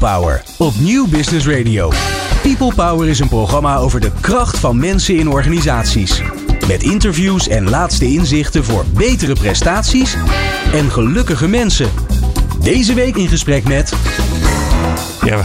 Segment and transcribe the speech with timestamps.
[0.00, 1.90] Power op Nieuw Business Radio.
[2.42, 6.22] People Power is een programma over de kracht van mensen in organisaties.
[6.68, 10.16] Met interviews en laatste inzichten voor betere prestaties
[10.72, 11.90] en gelukkige mensen.
[12.62, 13.92] Deze week in gesprek met.
[15.24, 15.44] Ja,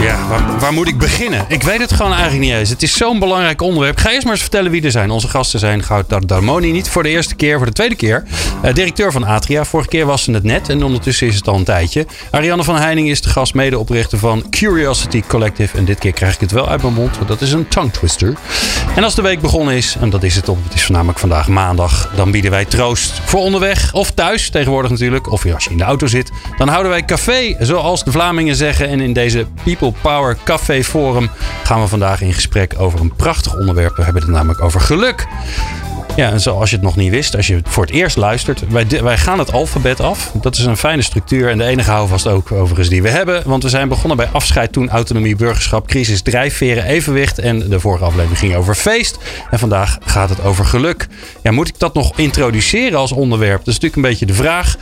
[0.00, 1.44] ja waar, waar, moet ik beginnen?
[1.48, 2.70] Ik weet het gewoon eigenlijk niet eens.
[2.70, 3.98] Het is zo'n belangrijk onderwerp.
[3.98, 5.10] Ga eerst maar eens vertellen wie er zijn.
[5.10, 8.24] Onze gasten zijn Goud Darmoni niet voor de eerste keer, voor de tweede keer.
[8.64, 9.64] Uh, directeur van Atria.
[9.64, 12.06] Vorige keer was ze het net en ondertussen is het al een tijdje.
[12.30, 15.76] Ariane van Heining is de gast, medeoprichter van Curiosity Collective.
[15.76, 17.90] En dit keer krijg ik het wel uit mijn mond, want dat is een tongue
[17.90, 18.34] twister.
[18.96, 21.48] En als de week begonnen is, en dat is het op, het is voornamelijk vandaag
[21.48, 25.30] maandag, dan bieden wij troost voor onderweg of thuis tegenwoordig natuurlijk.
[25.30, 26.30] Of als je in de auto zit.
[26.58, 28.88] Dan houden wij café, zoals de Vlamingen zeggen.
[28.88, 31.30] En in deze People Power Café Forum
[31.64, 33.96] gaan we vandaag in gesprek over een prachtig onderwerp.
[33.96, 35.26] We hebben het namelijk over geluk.
[36.16, 38.86] Ja, en zoals je het nog niet wist, als je voor het eerst luistert, wij,
[39.02, 40.32] wij gaan het alfabet af.
[40.40, 43.42] Dat is een fijne structuur en de enige houvast ook overigens die we hebben.
[43.44, 47.38] Want we zijn begonnen bij afscheid toen autonomie, burgerschap, crisis, drijfveren, evenwicht.
[47.38, 49.18] En de vorige aflevering ging over feest.
[49.50, 51.06] En vandaag gaat het over geluk.
[51.42, 53.58] Ja, moet ik dat nog introduceren als onderwerp?
[53.58, 54.76] Dat is natuurlijk een beetje de vraag.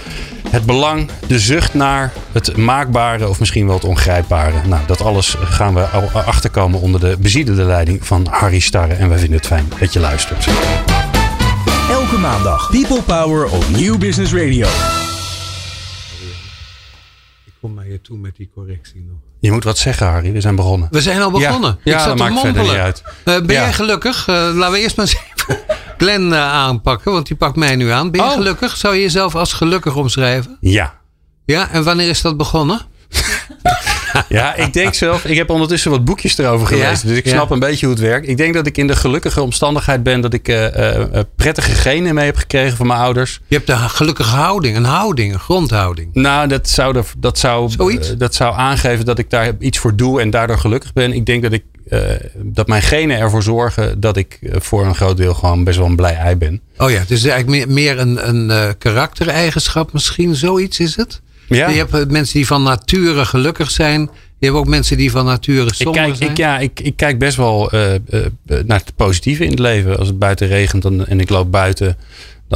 [0.50, 4.56] Het belang, de zucht naar het maakbare of misschien wel het ongrijpbare.
[4.66, 5.82] Nou, dat alles gaan we
[6.12, 8.94] achterkomen onder de beziedelde leiding van Harry Starre.
[8.94, 10.48] En wij vinden het fijn dat je luistert.
[11.90, 14.66] Elke maandag People Power op Nieuw Business Radio.
[17.44, 19.16] Ik kom naar je toe met die correctie nog.
[19.40, 20.32] Je moet wat zeggen, Harry.
[20.32, 20.88] We zijn begonnen.
[20.90, 21.78] We zijn al begonnen.
[21.84, 23.02] Ja, ja dat maakt verder niet uit.
[23.06, 24.28] Uh, ben jij gelukkig?
[24.28, 25.58] Uh, laten we eerst maar eens even
[25.98, 28.10] Glenn uh, aanpakken, want die pakt mij nu aan.
[28.10, 28.34] Ben je oh.
[28.34, 28.76] gelukkig?
[28.76, 30.56] Zou je jezelf als gelukkig omschrijven?
[30.60, 31.00] Ja.
[31.44, 32.80] Ja, en wanneer is dat begonnen?
[34.28, 35.24] Ja, ik denk zelf.
[35.24, 37.08] Ik heb ondertussen wat boekjes erover gelezen.
[37.08, 38.28] dus ik snap een beetje hoe het werkt.
[38.28, 41.04] Ik denk dat ik in de gelukkige omstandigheid ben dat ik uh, uh,
[41.36, 43.40] prettige genen mee heb gekregen van mijn ouders.
[43.46, 46.08] Je hebt een gelukkige houding, een houding, een grondhouding.
[46.12, 47.70] Nou, dat zou, dat zou,
[48.18, 51.12] dat zou aangeven dat ik daar iets voor doe en daardoor gelukkig ben.
[51.12, 51.62] Ik denk dat ik
[52.36, 55.96] dat mijn genen ervoor zorgen dat ik voor een groot deel gewoon best wel een
[55.96, 56.60] blij ei ben.
[56.78, 61.20] Oh ja, het is eigenlijk meer, meer een, een karaktereigenschap misschien, zoiets is het?
[61.48, 61.68] Ja.
[61.68, 64.00] Je hebt mensen die van nature gelukkig zijn.
[64.38, 66.30] Je hebt ook mensen die van nature somber ik kijk, zijn.
[66.30, 69.98] Ik, ja, ik, ik kijk best wel uh, uh, naar het positieve in het leven.
[69.98, 71.96] Als het buiten regent dan, en ik loop buiten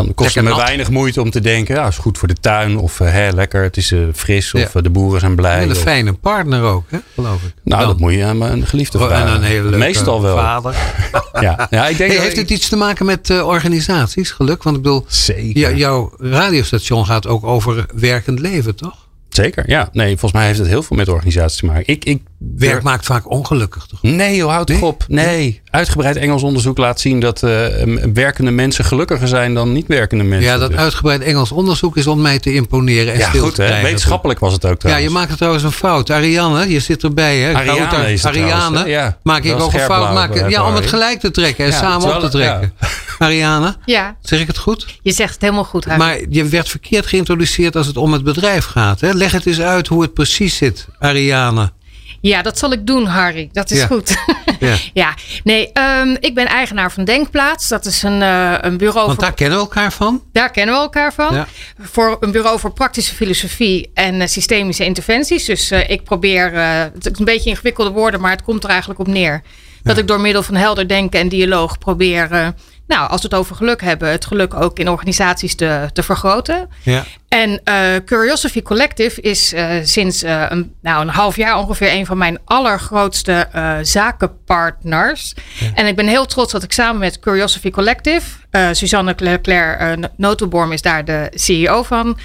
[0.05, 2.79] dan kost het me weinig moeite om te denken, ja, is goed voor de tuin.
[2.79, 4.55] Of uh, hè, lekker, het is uh, fris.
[4.55, 5.57] Of uh, de boeren zijn blij.
[5.57, 5.79] En een of...
[5.79, 7.55] fijne partner ook, hè, geloof ik.
[7.65, 7.91] Nou, dan.
[7.91, 9.27] dat moet je aan mijn geliefde vragen.
[9.27, 10.37] En een hele leuke Meestal wel.
[10.37, 10.75] vader.
[11.41, 11.67] ja.
[11.71, 14.63] ja, ik denk hey, heeft het iets te maken met organisaties, geluk?
[14.63, 15.77] Want ik bedoel, Zeker.
[15.77, 19.07] jouw radiostation gaat ook over werkend leven, toch?
[19.29, 19.89] Zeker, ja.
[19.93, 21.85] Nee, volgens mij heeft het heel veel met organisaties te maken.
[21.87, 24.03] Ik, ik, Werk maakt vaak ongelukkig, toch?
[24.03, 24.83] Nee, joh, houd nee?
[24.83, 25.05] op.
[25.09, 25.61] Nee.
[25.71, 27.67] Uitgebreid Engels onderzoek laat zien dat uh,
[28.13, 30.51] werkende mensen gelukkiger zijn dan niet werkende mensen.
[30.51, 30.79] Ja, dat dus.
[30.79, 33.83] uitgebreid Engels onderzoek is om mij te imponeren en ja, stil goed, te krijgen.
[33.83, 35.05] Wetenschappelijk was het ook trouwens.
[35.05, 36.11] Ja, je maakt het trouwens een fout.
[36.11, 37.55] Ariane, je zit erbij, hè?
[37.55, 39.19] Ariane, is het Ariane trouwens, ja.
[39.23, 40.15] maak ik ook een fout.
[40.15, 42.73] Maak, ja, om het gelijk te trekken en Ja, samen op te trekken.
[43.19, 44.87] Ariane, Ja, zeg ik het goed?
[45.03, 45.85] je zegt het helemaal goed.
[45.85, 45.99] Harry.
[45.99, 49.01] Maar je werd verkeerd geïntroduceerd als het om het bedrijf gaat.
[49.01, 49.13] Hè?
[49.13, 51.71] Leg het eens uit hoe het precies zit, Ariane.
[52.21, 53.49] Ja, dat zal ik doen, Harry.
[53.53, 53.87] Dat is Ja.
[53.87, 54.17] goed.
[54.61, 54.77] Ja.
[55.03, 55.15] ja,
[55.45, 57.69] nee, ehm, ik ben eigenaar van Denkplaats.
[57.69, 59.25] Dat is een, eh, een bureau Want voor.
[59.25, 60.23] daar kennen we elkaar van.
[60.33, 61.35] Daar kennen we elkaar van.
[61.35, 61.47] Ja.
[61.81, 65.45] Voor een bureau voor praktische filosofie en eh, systemische interventies.
[65.45, 66.53] Dus eh, ik probeer,
[66.95, 69.43] het is een beetje ingewikkelde woorden, maar het komt er eigenlijk op neer.
[69.83, 72.55] Dat ik door middel van helder denken en dialoog probeer,
[72.89, 76.69] nou, als we het over geluk hebben, het geluk ook in organisaties te, te vergroten.
[76.83, 77.05] Ja.
[77.29, 82.07] En eh, Curiosity Collective is eh, sinds eh, een, nou, een half jaar ongeveer een
[82.07, 83.49] van mijn allergrootste
[83.83, 85.35] zakenpartners.
[85.75, 88.27] En ik ben heel trots dat ik samen met Curiosity Collective,
[88.73, 92.19] Suzanne Leclerc Notenborm is daar de CEO van.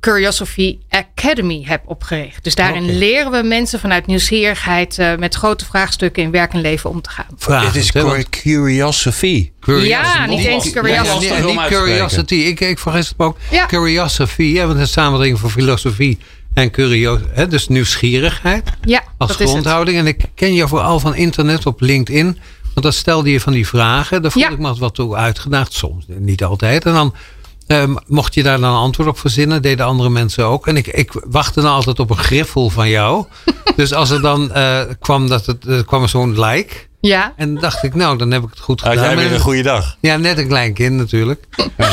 [0.00, 2.44] Curiosity Academy heb opgericht.
[2.44, 6.90] Dus daarin leren we mensen vanuit nieuwsgierigheid eh, met grote vraagstukken in werk en leven
[6.90, 7.26] om te gaan.
[7.36, 7.90] Vraag Het is
[8.30, 9.50] curiosity.
[9.66, 11.28] Ja, niet eens curiosity.
[11.32, 12.34] nee, niet curiosity.
[12.34, 13.36] Ik, ik vergis het ook.
[13.50, 13.66] Ja.
[13.66, 16.18] Curiosity, hè, want een samenwerking van filosofie
[16.54, 17.44] en curiosity.
[17.46, 19.48] Dus nieuwsgierigheid Ja, als dat is het.
[19.48, 19.98] grondhouding.
[19.98, 22.38] En ik ken je vooral van internet op LinkedIn.
[22.62, 24.22] Want dan stelde je van die vragen.
[24.22, 24.54] Daar voelde Ja.
[24.54, 25.72] ik me altijd wat toe uitgedaagd.
[25.72, 26.84] Soms, niet altijd.
[26.84, 27.14] En dan
[27.70, 29.62] eh, mocht je daar dan een antwoord op verzinnen.
[29.62, 30.66] Deden andere mensen ook.
[30.66, 33.24] En ik, ik wachtte dan altijd op een griffel van jou.
[33.76, 36.74] dus als er dan eh, kwam, dat het, er kwam er zo'n like.
[37.00, 39.04] Ja, En dacht ik, nou, dan heb ik het goed Had gedaan.
[39.06, 39.96] jij weer een goede dag?
[40.00, 41.44] ja, net een klein kind natuurlijk.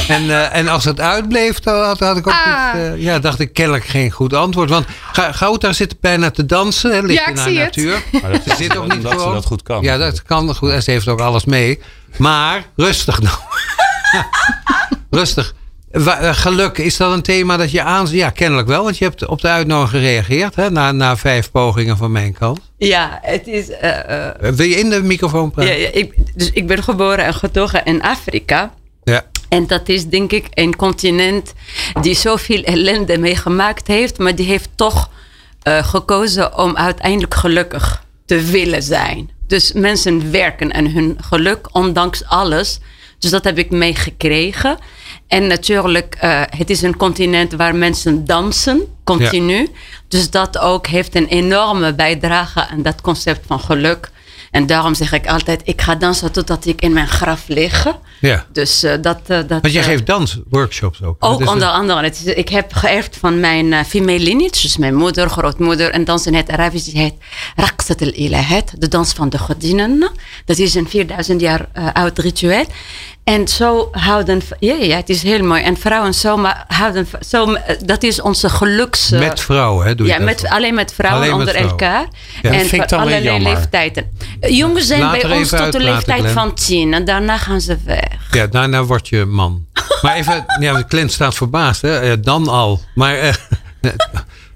[0.07, 2.73] En, eh, en als het uitbleef, dan had, had ik ook Ah.
[2.73, 4.69] niet, eh, ja, dacht ik kennelijk geen goed antwoord.
[4.69, 7.75] Want Gouda zit bijna te dansen, hè, ligt Ja, in ik haar zie het.
[7.75, 8.03] natuur.
[8.21, 9.81] Maar dat Ze zit ook niet omdat ze dat goed kan.
[9.83, 10.69] Ja, dat kan goed.
[10.71, 11.79] En ze heeft ook alles mee.
[12.17, 13.35] Maar rustig nou.
[15.09, 15.53] rustig.
[15.91, 18.07] Eh, geluk, is dat een thema dat je aan...
[18.09, 20.55] Ja, kennelijk wel, want je hebt op de uitnodiging gereageerd.
[20.55, 22.59] Hè, na, na vijf pogingen van mijn kant.
[22.77, 23.69] Ja, het is.
[23.69, 25.79] eh, eh, Wil je in de microfoon praten?
[25.79, 28.73] ja, ik, dus ik ben geboren en getogen in Afrika.
[29.03, 29.25] Ja.
[29.49, 31.53] En dat is denk ik een continent
[32.01, 35.09] die zoveel ellende meegemaakt heeft, maar die heeft toch
[35.61, 39.29] eh, gekozen om uiteindelijk gelukkig te willen zijn.
[39.47, 42.79] Dus mensen werken aan hun geluk, ondanks alles.
[43.19, 44.77] Dus dat heb ik meegekregen.
[45.27, 49.67] En natuurlijk, eh, het is een continent waar mensen dansen, continu.
[50.07, 54.09] Dus dat ook heeft een enorme bijdrage aan dat concept van geluk.
[54.51, 57.87] En daarom zeg ik altijd, ik ga dansen totdat ik in mijn graf lig.
[58.21, 58.45] ja.
[58.51, 59.61] Dus eh, dat, eh, dat.
[59.61, 61.15] Want jij geeft dansworkshops ook.
[61.19, 62.03] Ook onder andere.
[62.03, 65.91] Het is, ik heb geërfd van mijn female lineage, dus mijn moeder, grootmoeder.
[65.91, 67.13] En dansen het Arabisch, die heet
[67.55, 70.11] Raqsat al-Ilahat, de dans van de godinnen.
[70.45, 72.65] Dat is een 4000 jaar oud ritueel.
[73.27, 75.61] En zo houden, ja, ja, het is heel mooi.
[75.61, 79.09] En vrouwen zo maar houden, zo, dat is onze geluks.
[79.09, 79.95] Met vrouwen, hè?
[79.95, 81.79] Doe je ja, dat met, alleen met vrouwen Alleen met onder vrouwen.
[81.79, 82.07] elkaar.
[82.41, 82.51] Ja.
[82.51, 83.53] En voor allerlei jammer.
[83.53, 84.11] leeftijden.
[84.39, 86.33] Jongens zijn Laat bij ons tot de leeftijd Glenn.
[86.33, 86.93] van tien.
[86.93, 88.27] En daarna gaan ze weg.
[88.31, 89.65] Ja, daarna word je man.
[90.01, 91.99] Maar even, ja, Clint staat verbaasd, hè?
[91.99, 92.81] Eh, dan al.
[92.95, 93.33] Maar eh,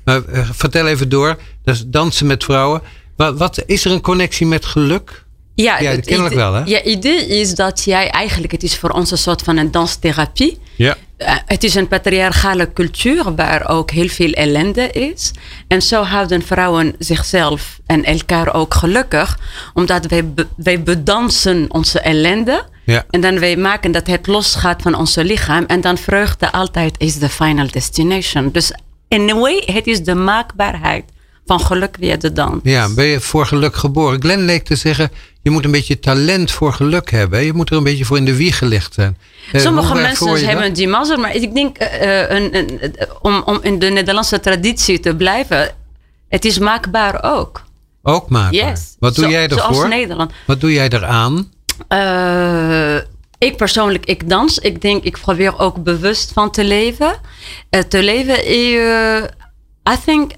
[0.05, 1.37] maar, eh, vertel even door.
[1.63, 2.81] Dus dansen met vrouwen.
[3.15, 5.23] Wat, wat is er een connectie met geluk?
[5.55, 6.61] Ja, Ja, het kennelijk wel, hè?
[6.65, 10.57] Ja, idee is dat jij eigenlijk, het is voor ons een soort van een danstherapie.
[10.75, 10.95] Ja.
[11.17, 15.31] Eh, het is een patriarchale cultuur waar ook heel veel ellende is.
[15.67, 19.39] En zo houden vrouwen zichzelf en elkaar ook gelukkig.
[19.73, 22.65] Omdat wij, wij bedansen onze ellende.
[22.85, 23.05] Ja.
[23.09, 25.63] En dan wij maken dat het losgaat van onze lichaam.
[25.67, 28.51] En dan vreugde altijd is de final destination.
[28.51, 28.73] Dus
[29.07, 31.03] in a way, het is de maakbaarheid
[31.57, 32.59] van geluk de dans.
[32.63, 34.21] Ja, ben je voor geluk geboren?
[34.21, 35.11] Glenn leek te zeggen,
[35.41, 37.43] je moet een beetje talent voor geluk hebben.
[37.43, 39.17] Je moet er een beetje voor in de wieg gelegd zijn.
[39.51, 40.41] Eh, Sommige mensen dat?
[40.41, 44.39] hebben die mazzel, maar ik denk eh, eh, een, een, om, om in de Nederlandse
[44.39, 45.75] traditie te blijven,
[46.29, 47.63] het is maakbaar ook.
[48.03, 48.57] Ook maken.
[48.57, 48.95] Yes.
[48.99, 49.87] Wat doe Zo- jij Zoals ervoor?
[49.87, 50.31] Nederland.
[50.45, 51.51] Wat doe jij eraan?
[51.87, 52.95] Eh,
[53.37, 54.57] ik persoonlijk, ik dans.
[54.59, 57.13] Ik denk, ik probeer ook bewust van te leven.
[57.87, 58.37] Te leven,
[59.89, 60.31] I think,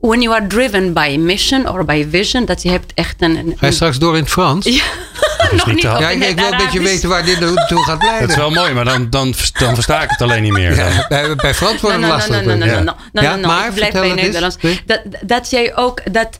[0.00, 3.36] when you are driven by mission or by vision, dat je hebt echt een...
[3.36, 4.66] een Ga je straks door in het Frans?
[4.66, 4.82] Ja,
[5.56, 7.84] nog niet niet te- op Ja, ik, ik wil een beetje weten waar dit naartoe
[7.84, 8.20] gaat leiden.
[8.20, 10.74] Dat is wel mooi, maar dan, dan, dan versta ik het alleen niet meer.
[10.80, 12.44] Ja, bij, bij Frans wordt het lastig.
[12.44, 13.46] Ja, no, no.
[13.46, 14.12] maar blijf bij.
[14.12, 14.56] Nederlands.
[14.60, 14.80] Nee.
[14.86, 16.38] Dat, dat jij ook dat.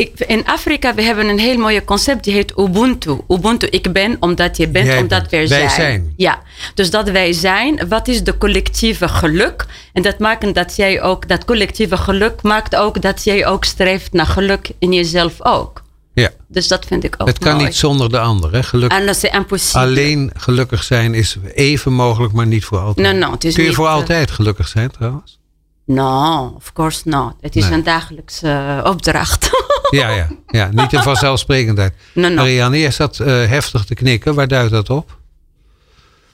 [0.00, 3.18] Ik, in Afrika we hebben een heel mooi concept die heet Ubuntu.
[3.28, 5.70] Ubuntu, ik ben omdat je bent, Jij omdat wij Wij zijn.
[5.70, 6.12] zijn.
[6.16, 6.42] Ja,
[6.74, 9.66] dus dat wij zijn, wat is de collectieve geluk?
[9.92, 14.12] En dat maakt dat jij ook, dat collectieve geluk maakt ook dat jij ook streeft
[14.12, 15.82] naar geluk in jezelf ook.
[16.14, 16.30] Ja.
[16.48, 17.64] Dus dat vind ik ook Het kan mooi.
[17.64, 18.52] niet zonder de ander.
[18.52, 18.62] Hè?
[18.62, 19.80] Geluk, En dat is impossible.
[19.80, 23.12] alleen gelukkig zijn is even mogelijk, maar niet voor altijd.
[23.12, 25.38] No, no, het is Kun je niet, voor eh, altijd gelukkig zijn trouwens?
[25.86, 27.34] No, of course not.
[27.40, 27.72] Het is Nee.
[27.72, 29.50] een dagelijkse eh, opdracht.
[29.90, 30.68] Ja, ja, ja.
[30.72, 31.92] Niet een vanzelfsprekendheid.
[32.14, 32.34] No, no.
[32.34, 34.34] Marianne, jij zat eh, heftig te knikken.
[34.34, 35.18] Waar duidt dat op?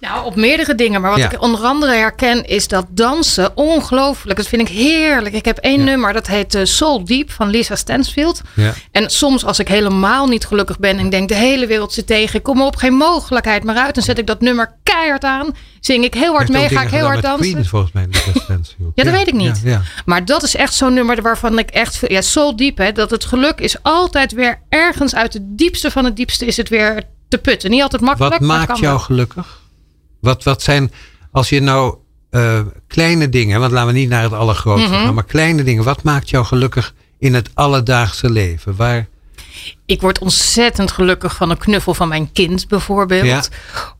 [0.00, 1.00] Nou, op meerdere dingen.
[1.00, 1.30] Maar wat Ja.
[1.30, 4.36] ik onder andere herken is dat dansen ongelooflijk.
[4.38, 5.34] Dat vind ik heerlijk.
[5.34, 5.84] Ik heb één Ja.
[5.84, 8.40] nummer dat heet eh, Soul Deep van Lisa Stansfield.
[8.54, 8.72] Ja.
[8.92, 12.06] En soms als ik helemaal niet gelukkig ben en ik denk de hele wereld zit
[12.06, 12.34] tegen.
[12.36, 13.94] Ik kom er op geen mogelijkheid meer uit.
[13.94, 15.54] Dan zet ik dat nummer keihard aan.
[15.80, 17.50] Zing ik heel hard mee, ga ik heel hard dansen.
[17.52, 18.06] Queen, volgens mij.
[18.10, 18.92] Lucas Stansfield.
[18.94, 19.62] Ja, dat weet ik niet.
[20.04, 21.98] Maar dat is echt zo'n nummer waarvan ik echt...
[22.06, 22.92] Ja, Soul Deep, hè.
[22.92, 26.68] Dat het geluk is altijd weer ergens uit het diepste van het diepste is het
[26.68, 27.70] weer te putten.
[27.70, 29.04] Niet altijd makkelijk, Wat maar maakt kan jou wel.
[29.04, 29.64] gelukkig?
[30.26, 30.92] Wat, wat zijn,
[31.32, 31.96] als je nou
[32.30, 35.04] eh, kleine dingen, want laten we niet naar het allergrootste Mhm.
[35.04, 35.84] gaan, maar kleine dingen.
[35.84, 38.76] Wat maakt jou gelukkig in het alledaagse leven?
[38.76, 39.06] Waar,
[39.86, 43.24] Ik word ontzettend gelukkig van een knuffel van mijn kind bijvoorbeeld.
[43.26, 43.42] Ja.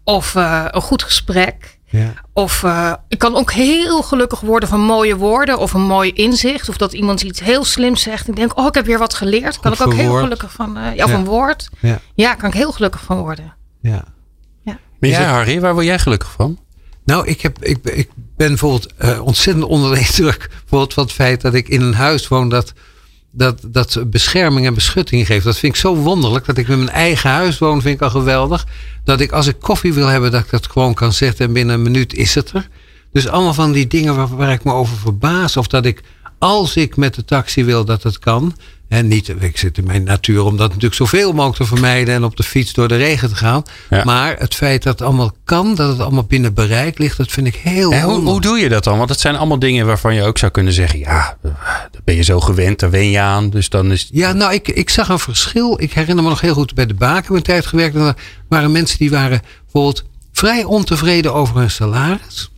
[0.05, 1.79] Of eh, een goed gesprek.
[1.91, 2.13] ja.
[2.33, 6.69] Of eh, ik kan ook heel gelukkig worden van mooie woorden of een mooi inzicht.
[6.69, 8.29] Of dat iemand iets heel slims zegt.
[8.29, 9.61] Ik denk, oh, ik heb weer wat geleerd.
[9.61, 10.77] Kan ik ook heel gelukkig van.
[10.77, 11.17] eh, ja, of Ja.
[11.17, 11.69] een woord.
[11.81, 13.55] Ja, Ja, kan ik heel gelukkig van worden.
[13.81, 14.05] ja.
[15.15, 16.59] Het- Harry, waar word jij gelukkig van?
[17.05, 21.13] Nou, ik, heb, ik, ik ben bijvoorbeeld eh, ontzettend onder de indruk bijvoorbeeld van het
[21.13, 22.73] feit dat ik in een huis woon dat,
[23.31, 25.45] dat, dat bescherming en beschutting geeft.
[25.45, 26.45] Dat vind ik zo wonderlijk.
[26.45, 28.67] Dat ik met mijn eigen huis woon, vind ik al geweldig.
[29.05, 31.75] Dat ik als ik koffie wil hebben, dat ik dat gewoon kan zetten en binnen
[31.75, 32.69] een minuut is het er.
[33.13, 35.57] Dus allemaal van die dingen waar, waar ik me over verbaas.
[35.57, 36.01] Of dat ik,
[36.39, 38.57] als ik met de taxi wil, dat het kan.
[38.89, 42.15] En niet, ik zit in mijn natuur om dat natuurlijk zoveel mogelijk te vermijden.
[42.15, 43.63] En op de fiets door de regen te gaan.
[43.91, 44.05] Ja.
[44.05, 47.47] Maar het feit dat het allemaal kan, dat het allemaal binnen bereik ligt, dat vind
[47.47, 48.99] ik heel En hoe, hoe doe je dat dan?
[48.99, 52.23] Want het zijn allemaal dingen waarvan je ook zou kunnen zeggen: ja, daar ben je
[52.23, 53.51] zo gewend, daar wen je aan.
[53.51, 54.09] Dus dan is.
[54.13, 55.81] Ja, nou, ik, ik zag een verschil.
[55.81, 57.95] Ik herinner me nog heel goed bij de Baken een tijd gewerkt.
[57.95, 58.17] En er
[58.49, 62.51] waren mensen die waren bijvoorbeeld vrij ontevreden over hun salaris.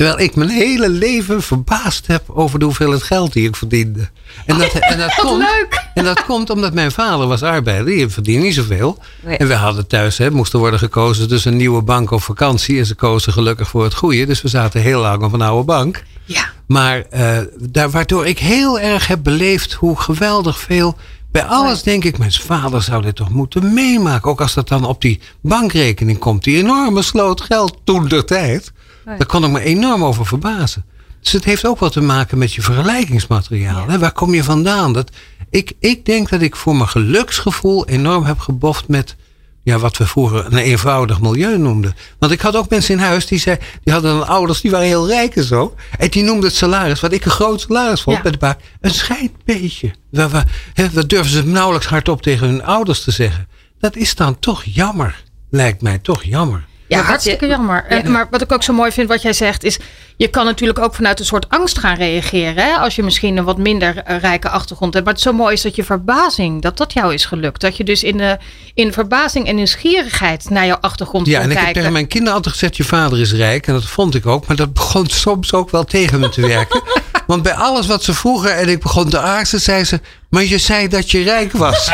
[0.00, 4.08] Terwijl ik mijn hele leven verbaasd heb over de hoeveelheid geld die ik verdiende.
[4.46, 5.88] En dat, en dat, komt, leuk.
[5.94, 7.86] En dat komt omdat mijn vader was arbeider.
[7.86, 8.98] Die verdiende niet zoveel.
[9.24, 9.36] Nee.
[9.36, 12.78] En we hadden thuis, hè, moest er worden gekozen tussen een nieuwe bank of vakantie.
[12.78, 14.26] En ze kozen gelukkig voor het goede.
[14.26, 16.02] Dus we zaten heel lang op een oude bank.
[16.24, 16.44] Ja.
[16.66, 17.38] Maar eh,
[17.70, 20.96] daar, waardoor ik heel erg heb beleefd hoe geweldig veel.
[21.32, 24.30] Bij alles denk ik, mijn vader zou dit toch moeten meemaken.
[24.30, 26.44] Ook als dat dan op die bankrekening komt.
[26.44, 28.72] Die enorme sloot geld toen de tijd.
[29.04, 30.84] Daar kon ik me enorm over verbazen.
[31.20, 33.88] Dus het heeft ook wat te maken met je vergelijkingsmateriaal.
[33.88, 33.98] Hè?
[33.98, 34.92] Waar kom je vandaan?
[34.92, 35.10] Dat,
[35.50, 39.16] ik, ik denk dat ik voor mijn geluksgevoel enorm heb geboft met
[39.62, 41.94] ja, wat we vroeger een eenvoudig milieu noemden.
[42.18, 44.86] Want ik had ook mensen in huis die, zei, die hadden dan ouders die waren
[44.86, 45.74] heel rijk en zo.
[45.98, 48.22] En die noemden het salaris, wat ik een groot salaris vond Ja.
[48.22, 49.90] bij de baak, een scheidbeetje.
[50.10, 53.48] Waar, waar, hè, dat durven ze nauwelijks hardop tegen hun ouders te zeggen.
[53.78, 55.22] Dat is dan toch jammer.
[55.50, 56.64] Lijkt mij toch jammer.
[56.90, 58.02] Ja, Ja, hartstikke je- jammer.
[58.04, 59.78] Maar wat ik ook zo mooi vind wat jij zegt is...
[60.16, 62.64] je kan natuurlijk ook vanuit een soort angst gaan reageren.
[62.64, 62.72] Hè?
[62.74, 65.04] Als je misschien een wat minder eh, rijke achtergrond hebt.
[65.04, 67.60] Maar het zo mooi is dat je verbazing, dat dat jou is gelukt.
[67.60, 68.38] Dat je dus in, de,
[68.74, 71.74] in verbazing en nieuwsgierigheid naar jouw achtergrond Ja, kon en ik heb kijken.
[71.80, 73.66] tegen mijn kinderen altijd gezegd: je vader is rijk.
[73.66, 74.46] En dat vond ik ook.
[74.46, 76.82] Maar dat begon soms ook wel tegen me te werken.
[77.30, 80.58] Want bij alles wat ze vroegen en ik begon te aarzen, zei ze: Maar je
[80.58, 81.90] zei dat je rijk was.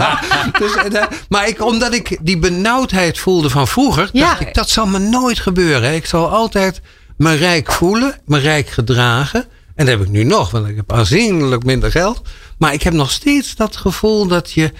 [0.58, 4.26] Dus, en, eh, maar ik, omdat ik die benauwdheid voelde van vroeger, Ja.
[4.28, 5.94] dacht ik: dat zal me nooit gebeuren.
[5.94, 6.80] Ik zal altijd
[7.16, 9.44] me rijk voelen, me rijk gedragen.
[9.74, 12.22] En dat heb ik nu nog, want ik heb aanzienlijk minder geld.
[12.58, 14.72] Maar ik heb nog steeds dat gevoel dat je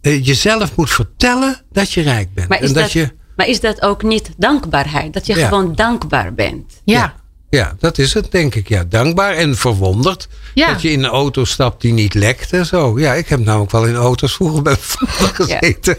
[0.00, 2.48] eh, jezelf moet vertellen dat je rijk bent.
[2.48, 3.10] Maar is, en dat, dat, je.
[3.36, 5.12] maar is dat ook niet dankbaarheid?
[5.12, 5.48] Dat je Ja.
[5.48, 6.80] gewoon dankbaar bent.
[6.84, 6.98] ja.
[6.98, 7.14] Ja,
[7.78, 8.68] dat is het, denk ik.
[8.68, 10.28] Ja, dankbaar en verwonderd.
[10.54, 10.72] Ja.
[10.72, 12.98] Dat je in een auto stapt die niet lekt en zo.
[12.98, 14.76] Ja, ik heb namelijk wel in auto's vroeger bij
[15.32, 15.98] gezeten.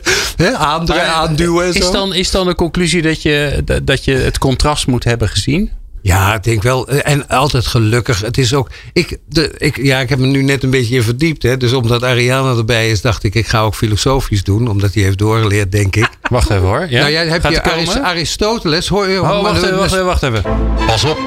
[0.55, 1.79] Aandre- aanduwen en zo.
[1.79, 5.71] Is dan, is dan de conclusie dat je, dat je het contrast moet hebben gezien?
[6.01, 6.87] Ja, ik denk wel.
[6.87, 8.21] eh, En altijd gelukkig.
[8.21, 8.69] Het is ook.
[8.93, 11.43] Ik, de, ik, ja, ik heb me nu net een beetje in verdiept.
[11.43, 11.57] Hè.
[11.57, 14.67] Dus omdat Ariana erbij is, dacht ik, ik ga ook filosofisch doen.
[14.67, 16.09] Omdat hij heeft doorgeleerd, denk ik.
[16.29, 16.85] Wacht even hoor.
[16.89, 16.99] Ja?
[16.99, 18.87] Nou, jij hebt Gaat je Aristoteles.
[18.87, 19.07] Hoor?
[19.07, 20.43] Oh, wacht even, wacht even, wacht even.
[20.85, 21.19] Pas op,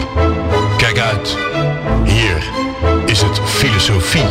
[0.76, 1.36] kijk uit.
[2.04, 2.42] Hier
[3.06, 4.26] is het filosofie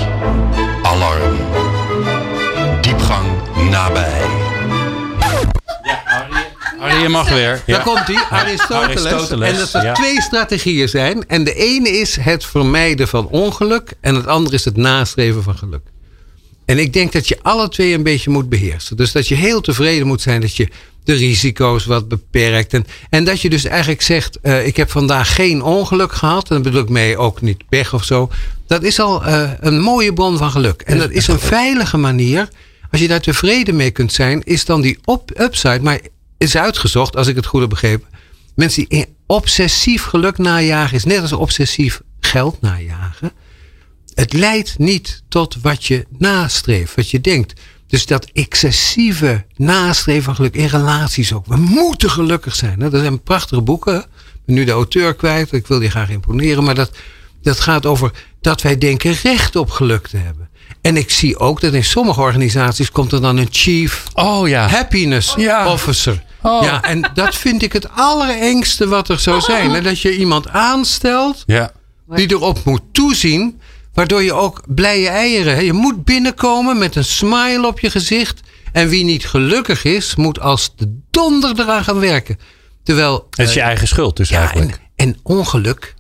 [0.84, 1.36] alarm.
[2.82, 3.26] Diepgang
[3.70, 4.22] nabij.
[6.82, 7.62] Arjen, je mag weer.
[7.66, 7.76] Ja.
[7.76, 9.06] Daar komt hij, Aristoteles.
[9.06, 9.94] Aristoteles, En dat er ja.
[9.94, 11.28] twee strategieën zijn.
[11.28, 13.94] En de ene is het vermijden van ongeluk.
[14.02, 15.82] En het andere is het nastreven van geluk.
[16.66, 18.98] En ik denk dat je alle twee een beetje moet beheersen.
[18.98, 20.68] Dus dat je heel tevreden moet zijn dat je
[21.04, 22.74] de risico's wat beperkt.
[22.74, 26.50] En, en dat je dus eigenlijk zegt: eh, Ik heb vandaag geen ongeluk gehad.
[26.50, 28.30] En dan bedoel ik mee ook niet pech of zo.
[28.68, 30.82] Dat is al eh, een mooie bron van geluk.
[30.82, 32.50] En dat is een veilige manier.
[32.92, 35.80] Als je daar tevreden mee kunt zijn, is dan die op, upside.
[35.82, 36.00] Maar
[36.42, 38.08] is uitgezocht, als ik het goed heb begrepen.
[38.56, 43.32] Mensen die obsessief geluk najagen, is net als obsessief geld najagen.
[44.14, 47.54] Het leidt niet tot wat je nastreeft, wat je denkt.
[47.88, 51.46] Dus dat excessieve nastreven van geluk in relaties ook.
[51.46, 52.82] We moeten gelukkig zijn.
[52.82, 52.90] Hè?
[52.90, 53.96] Dat zijn prachtige boeken.
[54.00, 54.06] Ik
[54.46, 55.52] ben nu de auteur kwijt.
[55.52, 56.64] Ik wil die graag imponeren.
[56.64, 56.92] Maar dat,
[57.42, 60.50] dat gaat over dat wij denken recht op geluk te hebben.
[60.82, 64.68] En ik zie ook dat in sommige organisaties komt er dan een chief Oh ja.
[64.68, 65.72] happiness Ja.
[65.72, 66.24] officer.
[66.42, 66.64] Oh.
[66.64, 69.84] Ja, en dat vind ik het allerengste wat er zou zijn.
[69.84, 71.72] Dat je iemand aanstelt Ja.
[72.08, 73.60] die erop moet toezien.
[73.94, 75.54] Waardoor je ook blije eieren.
[75.54, 75.62] Hè?
[75.62, 78.40] Je moet binnenkomen met een smile op je gezicht.
[78.72, 82.40] En wie niet gelukkig is, moet als de donder eraan gaan werken.
[82.84, 83.28] Terwijl.
[83.30, 84.80] Het is je eh, eigen schuld dus ja, eigenlijk.
[84.96, 85.94] en, en ongeluk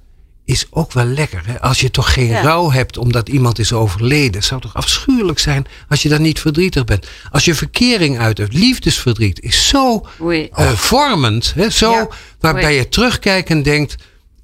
[0.52, 1.42] is ook wel lekker.
[1.46, 1.62] Hè?
[1.62, 2.42] Als je toch geen Ja.
[2.42, 4.34] rouw hebt omdat iemand is overleden.
[4.34, 7.08] Het zou toch afschuwelijk zijn als je dan niet verdrietig bent.
[7.32, 8.54] Als je verkering uit hebt.
[8.54, 10.06] Liefdesverdriet is zo
[10.54, 11.54] eh, vormend.
[11.56, 11.70] Hè?
[11.70, 12.08] Zo Ja.
[12.40, 12.76] waarbij Oei.
[12.76, 13.96] je terugkijkt en denkt.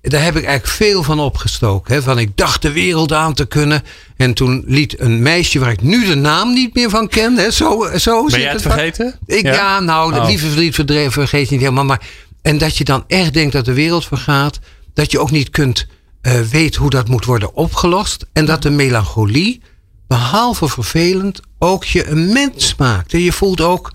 [0.02, 1.94] Daar heb ik eigenlijk veel van opgestoken.
[1.94, 2.02] Hè?
[2.02, 3.84] Van ik dacht de wereld aan te kunnen.
[4.18, 7.38] En toen liet een meisje waar ik nu de naam niet meer van ken.
[7.38, 7.52] Hè?
[7.52, 9.20] Zo, zo Ben zit jij het vergeten?
[9.26, 9.80] Ik, ja?
[9.80, 10.26] nou, Oh.
[10.28, 11.86] lieve verdriet verdreven vergeet je niet helemaal.
[11.86, 12.02] Maar,
[12.42, 14.60] en dat je dan echt denkt dat de wereld vergaat.
[14.94, 15.88] Dat je ook niet kunt
[16.28, 18.26] eh weten hoe dat moet worden opgelost.
[18.34, 19.62] En dat de melancholie,
[20.08, 23.14] behalve vervelend, ook je een mens maakt.
[23.14, 23.92] En je voelt ook,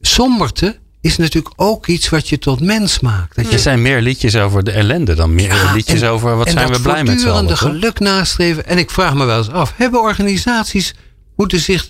[0.00, 3.36] somberte is natuurlijk ook iets wat je tot mens maakt.
[3.36, 6.46] Dat Er zijn meer liedjes over de ellende dan meer Ja, liedjes en- over wat
[6.46, 7.56] en zijn we blij met z'n allen.
[7.56, 8.66] geluk nastreven.
[8.66, 10.94] En ik vraag me wel eens af, hebben organisaties
[11.36, 11.88] moeten zich...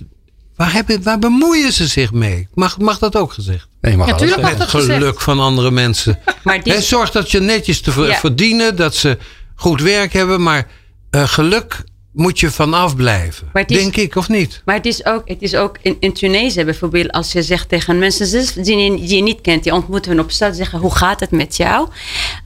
[0.57, 2.49] Waar, hebben, waar bemoeien ze zich mee?
[2.55, 3.69] Mag, mag dat ook gezegd?
[3.81, 5.23] Nee, je mag alles Natuurlijk mag dat Het geluk gezegd.
[5.23, 6.19] van andere mensen.
[6.45, 8.15] Maar die, Hè, zorg dat je netjes te ver- Ja.
[8.19, 9.19] verdienen, dat ze
[9.57, 10.43] goed werk hebben.
[10.43, 10.67] Maar
[11.11, 13.49] eh, geluk moet je vanaf blijven.
[13.53, 14.63] Is- Denk ik, of niet?
[14.65, 17.99] Maar het is ook, het is ook in, in Tunesië bijvoorbeeld, als je zegt tegen
[17.99, 20.95] mensen zelfs die je, die je niet kent, die ontmoeten hun op straat, zeggen hoe
[20.95, 21.89] gaat het met jou?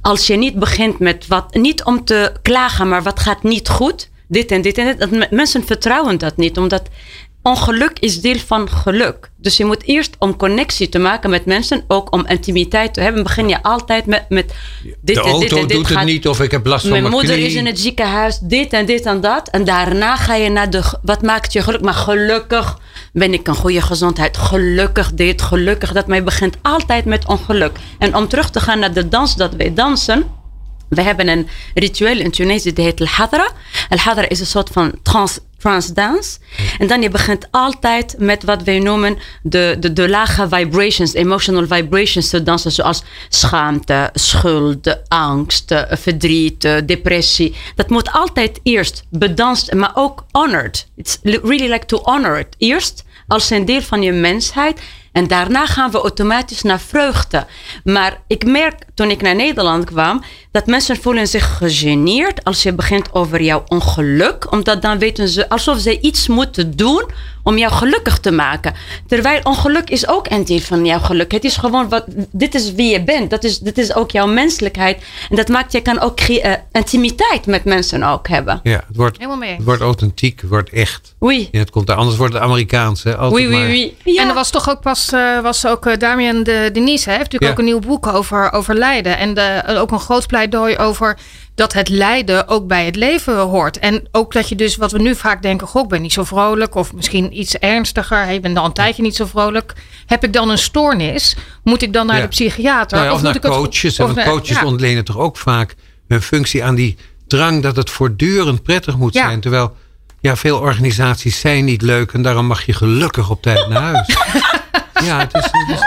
[0.01, 4.11] Als je niet begint met wat, niet om te klagen, maar wat gaat niet goed,
[4.29, 6.83] dit en dit en dit, dat mensen vertrouwen dat niet, omdat
[7.43, 9.31] ongeluk is deel van geluk.
[9.37, 13.23] Dus je moet eerst om connectie te maken met mensen, ook om intimiteit te hebben,
[13.23, 16.07] begin je altijd met, met dit de en dit auto en dit doet gaat het
[16.07, 17.47] niet of ik heb last van mijn mijn moeder knie.
[17.47, 19.49] is in het ziekenhuis, dit en dit en dat.
[19.49, 20.83] En daarna ga je naar de.
[21.03, 21.87] Wat maakt je gelukkig?
[21.87, 22.79] Maar gelukkig
[23.13, 24.37] ben ik een goede gezondheid.
[24.37, 26.07] Gelukkig dit, gelukkig dat.
[26.07, 27.79] Maar je begint altijd met ongeluk.
[27.99, 30.39] En om terug te gaan naar de dans dat wij dansen.
[30.91, 33.51] We hebben een ritueel in Tunesië, die heet Al-Hadra.
[33.89, 36.39] Al-Hadra is een soort van trans, transdance.
[36.79, 42.29] En dan je begint altijd met wat wij noemen de, de, lage vibrations, emotional vibrations
[42.29, 42.73] te dansen.
[42.73, 47.55] Zoals schaamte, schuld, angst, verdriet, depressie.
[47.75, 50.87] Dat moet altijd eerst bedanst, maar ook honored.
[50.97, 52.47] It's really like to honor it.
[52.59, 54.81] Eerst als een deel van je mensheid.
[55.21, 57.47] En daarna gaan we automatisch naar vreugde.
[57.85, 62.73] Maar ik merk toen ik naar Nederland kwam, dat mensen voelen zich gegeneerd als je
[62.73, 64.53] begint over jouw ongeluk.
[64.53, 67.05] Omdat dan weten ze alsof ze iets moeten doen
[67.43, 68.75] om jou gelukkig te maken.
[69.07, 71.33] Terwijl ongeluk is ook een deel van jouw geluk.
[71.33, 73.31] Het is gewoon wat, dit is wie je bent.
[73.31, 75.03] Dat is, dit is ook jouw menselijkheid.
[75.31, 78.61] En dat maakt, je kan ook eh, intimiteit met mensen ook hebben.
[78.63, 79.57] Ja, het wordt, Helemaal mee eens.
[79.59, 81.15] het wordt authentiek, het wordt echt.
[81.19, 81.49] Oui.
[81.53, 83.03] Ja, het komt daar, anders wordt het Amerikaans.
[83.03, 83.17] Hè?
[83.17, 83.97] Altijd Oui, oui, maar- oui.
[84.05, 84.23] Ja.
[84.23, 87.33] En er was toch ook pas, eh, was ook eh, Damien de Denise, hè, heeft
[87.33, 87.51] natuurlijk Ja.
[87.51, 89.19] ook een nieuw boek over, over lijden.
[89.19, 91.19] En de, ook een groot pleidooi over
[91.61, 93.79] dat het lijden ook bij het leven hoort.
[93.79, 96.25] En ook dat je dus, wat we nu vaak denken, goh, ik ben niet zo
[96.25, 96.75] vrolijk.
[96.75, 99.73] Of misschien iets ernstiger, hey, ik ben al een tijdje niet zo vrolijk.
[100.07, 101.37] Heb ik dan een stoornis?
[101.65, 102.23] Moet ik dan naar Ja.
[102.23, 102.97] de psychiater?
[102.99, 104.01] Nou ja, of, moet naar ik het- coaches.
[104.01, 104.65] of naar- coaches ja.
[104.65, 105.75] ontlenen toch ook vaak
[106.09, 109.41] hun functie aan die drang dat het voortdurend prettig moet zijn.
[109.41, 109.77] Terwijl
[110.21, 114.07] ja, veel organisaties zijn niet leuk en daarom mag je gelukkig op tijd naar huis.
[115.09, 115.83] ja, het is, het is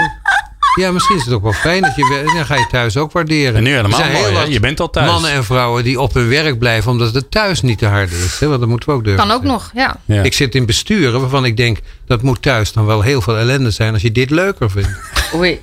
[0.76, 3.56] ja, misschien is het ook wel fijn dat je dan ga je thuis ook waarderen.
[3.56, 4.44] En nu helemaal Er zijn mooi, heel hè?
[4.44, 5.12] wat Je bent al thuis.
[5.12, 8.40] Mannen en vrouwen die op hun werk blijven omdat het thuis niet te hard is.
[8.40, 8.48] Hè?
[8.48, 9.28] Want dat moeten we ook durven.
[9.28, 9.96] Kan ook nog, ja.
[10.06, 10.24] Ja.
[10.24, 13.72] Ik zit in besturen waarvan ik denk dat moet thuis dan wel heel veel ellende
[13.72, 14.90] zijn als je dit leuker vindt.
[15.34, 15.60] Oui.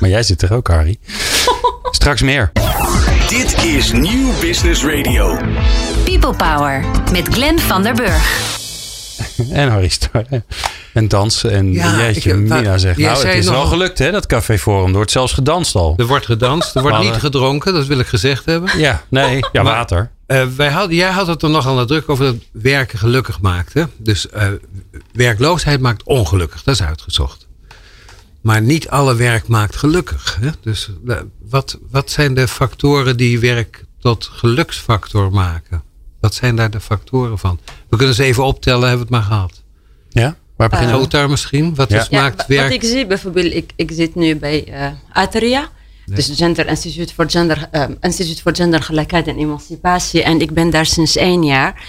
[0.00, 0.96] Maar jij zit er ook, Harry.
[1.90, 2.52] Straks meer.
[3.28, 5.38] Dit is Nieuw Business Radio.
[6.04, 8.50] People Power met Glenn van der Burg.
[9.52, 10.24] En Harry Star.
[10.92, 11.50] En dansen.
[11.50, 12.98] En Ja, jeetje, Mina zegt.
[12.98, 14.86] jij Nou, het is wel nog- gelukt, hè, dat Café Forum.
[14.88, 15.94] Er wordt zelfs gedanst al.
[15.96, 18.78] Er wordt gedanst, er wordt Maar, niet gedronken, dat wil ik gezegd hebben.
[18.78, 19.36] Ja, nee.
[19.52, 20.10] Ja, Maar- water.
[20.26, 23.72] Eh, wij hadden, jij had het er nogal nadruk over dat werken gelukkig maakt.
[23.72, 23.84] Hè?
[23.96, 24.46] Dus eh,
[25.12, 27.46] werkloosheid maakt ongelukkig, dat is uitgezocht.
[28.40, 30.38] Maar niet alle werk maakt gelukkig.
[30.40, 30.48] Hè?
[30.62, 31.16] Dus eh,
[31.48, 35.82] wat, wat zijn de factoren die werk tot geluksfactor maken?
[36.20, 37.58] Wat zijn daar de factoren van?
[37.88, 39.62] We kunnen ze even optellen, hebben we het maar gehad.
[40.08, 40.36] Ja?
[40.62, 41.00] Waar beginnen we?
[41.02, 41.74] Lothar misschien?
[41.74, 42.00] Wat Ja.
[42.00, 42.62] is, Ja, maakt werk...
[42.62, 45.68] Wat ik zie bijvoorbeeld, ik, ik zit nu bij eh Atria.
[46.06, 50.22] Dus Gender Instituut voor Gender, eh, Instituut voor Gendergelijkheid en Emancipatie.
[50.22, 51.86] En ik ben daar sinds één jaar.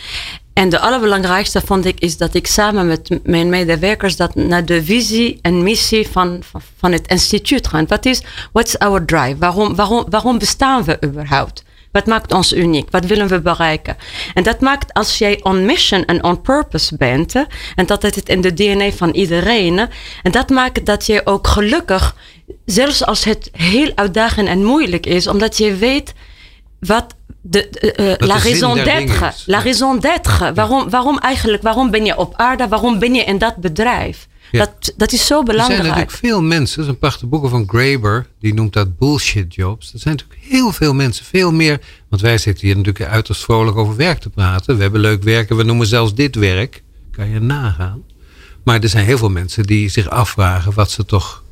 [0.54, 4.84] En de allerbelangrijkste vond ik is dat ik samen met mijn medewerkers dat naar de
[4.84, 7.86] visie en missie van, van, van het instituut gaan.
[7.88, 9.38] Wat is, what's our drive?
[9.38, 11.64] Waarom, waarom, waarom bestaan we überhaupt?
[11.94, 12.92] Wat maakt ons uniek?
[12.92, 13.98] Wat willen we bereiken?
[14.34, 17.36] En dat maakt als jij on mission en on purpose bent,
[17.76, 19.90] en dat het in de DNA van iedereen,
[20.24, 22.16] en dat maakt dat je ook gelukkig,
[22.66, 26.14] zelfs als het heel uitdagend en moeilijk is, omdat je weet
[26.80, 29.44] wat de, de, eh, de la raison is.
[29.46, 33.38] la raison d'être, waarom, waarom eigenlijk, waarom ben je op aarde, waarom ben je in
[33.38, 34.28] dat bedrijf?
[34.54, 34.60] Ja.
[34.60, 35.84] Dat, dat is zo Er zijn belangrijk.
[35.84, 39.94] natuurlijk veel mensen, dat is een prachtig boeken van Graeber, die noemt dat bullshit jobs.
[39.94, 41.80] Er zijn natuurlijk heel veel mensen, veel meer.
[42.10, 44.76] Want wij zitten hier natuurlijk uiterst vrolijk over werk te praten.
[44.76, 46.84] We hebben leuk werken, we noemen zelfs dit werk.
[47.12, 48.04] Kan je nagaan.
[48.64, 51.44] Maar er zijn heel veel mensen die zich afvragen wat ze toch,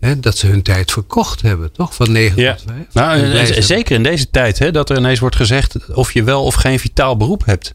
[0.00, 1.94] hè, dat ze hun tijd verkocht hebben, toch?
[1.94, 2.54] Van 9 Ja.
[2.54, 2.86] tot 5.
[2.92, 6.54] Nou, zeker in deze tijd, hè, dat er ineens wordt gezegd of je wel of
[6.54, 7.72] geen vitaal beroep hebt.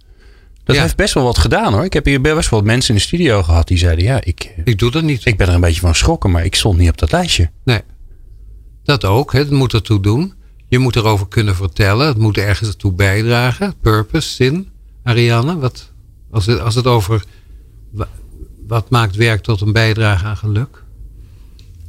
[0.68, 0.82] Dat Ja.
[0.82, 1.84] heeft best wel wat gedaan hoor.
[1.84, 4.54] Ik heb hier best wel wat mensen in de studio gehad die zeiden: Ja, ik,
[4.64, 5.26] Ik doe dat niet.
[5.26, 7.50] ik ben er een beetje van geschrokken, maar ik stond niet op dat lijstje.
[7.64, 7.82] Nee.
[8.84, 9.40] Dat ook, hè.
[9.40, 10.34] het moet ertoe doen.
[10.68, 12.08] Je moet erover kunnen vertellen.
[12.08, 13.74] Het moet ergens ertoe bijdragen.
[13.82, 14.70] Purpose, zin.
[15.04, 15.92] Ariane, wat,
[16.32, 17.24] als, het, als het over
[17.92, 18.08] wa-
[18.68, 20.84] wat maakt werk tot een bijdrage aan geluk?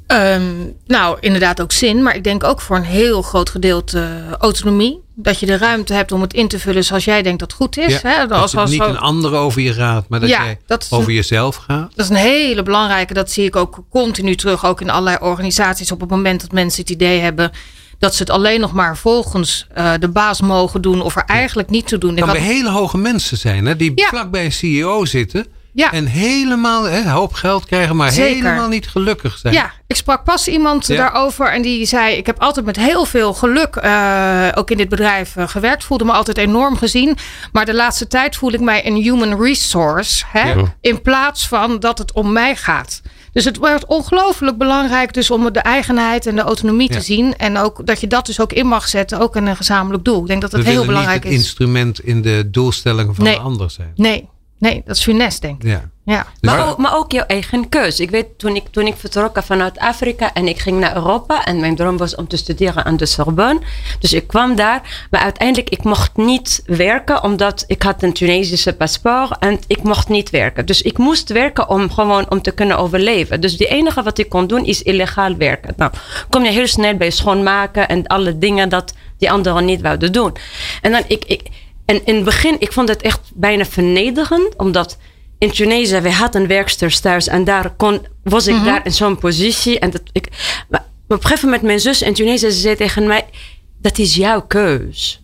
[0.09, 0.43] Ehm,
[0.87, 5.01] nou, inderdaad ook zin, maar ik denk ook voor een heel groot gedeelte eh, autonomie.
[5.15, 7.77] Dat je de ruimte hebt om het in te vullen zoals jij denkt dat goed
[7.79, 8.03] is.
[8.03, 8.27] Hè?
[8.27, 11.09] dat Als, als, niet een ander over je gaat, maar dat Ja, jij dat over
[11.09, 11.91] een- jezelf gaat.
[11.95, 13.15] Dat is een hele belangrijke.
[13.15, 15.93] Dat zie ik ook continu terug, ook in allerlei organisaties.
[15.93, 17.51] Op het moment dat mensen het idee hebben
[17.99, 21.71] dat ze het alleen nog maar volgens eh, de baas mogen doen of er eigenlijk
[21.71, 22.17] niet te doen.
[22.17, 24.09] Ik kan bij hele hoge mensen zijn, hè, die Ja.
[24.09, 25.47] vlak bij een CEO zitten.
[25.73, 25.93] Ja.
[25.93, 28.35] En helemaal hè, een hoop geld krijgen, maar Zeker.
[28.45, 29.55] helemaal niet gelukkig zijn.
[29.55, 30.97] Ja, ik sprak pas iemand Ja.
[30.97, 34.89] daarover en die zei: Ik heb altijd met heel veel geluk eh, ook in dit
[34.89, 35.85] bedrijf eh, gewerkt.
[35.85, 37.17] Voelde me altijd enorm gezien.
[37.53, 40.25] Maar de laatste tijd voel ik mij een human resource.
[40.29, 40.53] Hè?
[40.53, 40.75] Ja.
[40.81, 43.01] In plaats van dat het om mij gaat.
[43.33, 46.99] Dus het wordt ongelooflijk belangrijk dus om de eigenheid en de autonomie Ja.
[46.99, 47.37] te zien.
[47.37, 50.21] En ook dat je dat dus ook in mag zetten, ook in een gezamenlijk doel.
[50.21, 51.47] Ik denk dat We dat heel belangrijk niet het is.
[51.47, 53.35] instrument in de doelstellingen van Nee.
[53.35, 53.93] de ander zijn.
[53.95, 55.69] Nee, nee, dat is funest, denk ik.
[55.69, 55.89] Ja.
[56.09, 56.27] Ja.
[56.41, 58.01] Dus- Maar, ook, maar ook jouw eigen keus.
[58.01, 61.45] Ik weet, toen ik, toen ik vertrok vanuit Afrika en ik ging naar Europa.
[61.45, 63.61] En mijn droom was om te studeren aan de Sorbonne.
[63.99, 65.07] Dus ik kwam daar.
[65.11, 67.23] Maar uiteindelijk, ik mocht niet werken.
[67.23, 69.39] Omdat ik had een Tunesische paspoort.
[69.39, 70.67] En ik mocht niet werken.
[70.67, 73.41] Dus ik moest werken om gewoon om te kunnen overleven.
[73.41, 75.75] Dus het enige wat ik kon doen is illegaal werken.
[75.77, 75.93] Nou,
[76.29, 77.89] kom je heel snel bij schoonmaken.
[77.89, 80.37] En alle dingen dat die anderen niet wouden doen.
[80.83, 81.25] En dan ik...
[81.25, 81.43] ik
[81.89, 84.57] en in het begin, ik vond het echt bijna vernederend.
[84.57, 84.99] Omdat
[85.39, 89.79] in Tunesië, we hadden werksters thuis en daar kon, was ik daar in zo'n positie.
[89.79, 90.29] En dat, ik,
[90.69, 93.25] maar op een gegeven moment, mijn zus in Tunesië, ze zei tegen mij:
[93.81, 95.23] Dat is jouw keus.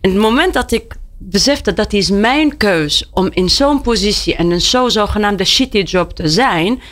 [0.00, 4.52] En het moment dat ik besefte dat is mijn keus om in zo'n positie en
[4.52, 6.82] in zo'n zogenaamde shitty job te zijn,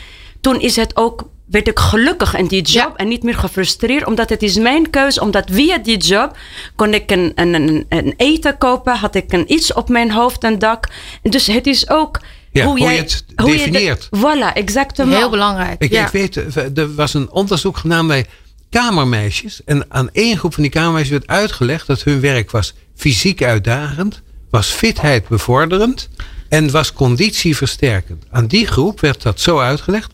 [0.41, 1.29] toen is het ook.
[1.45, 2.95] Werd ik gelukkig in die job Ja.
[2.95, 5.19] en niet meer gefrustreerd, omdat het is mijn keus.
[5.19, 6.37] Omdat via die job
[6.75, 10.43] kon ik een, een, een, een eten kopen, had ik een iets op mijn hoofd
[10.43, 10.87] en dak.
[11.21, 12.19] Dus het is ook
[12.51, 14.09] Ja, hoe, hoe je jij, het hoe je de- definieert.
[14.17, 15.15] voilà, exactement.
[15.17, 15.81] Heel belangrijk.
[15.83, 16.05] Ik, ja.
[16.05, 18.25] ik weet, eh, er was een onderzoek gedaan bij
[18.69, 19.61] kamermeisjes.
[19.65, 24.21] En aan één groep van die kamermeisjes werd uitgelegd dat hun werk was fysiek uitdagend,
[24.49, 26.09] was fitheid bevorderend
[26.49, 28.23] en was conditieversterkend.
[28.31, 30.13] Aan die groep werd dat zo uitgelegd.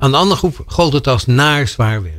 [0.00, 2.14] Aan de andere groep gold het als naar zwaar werk.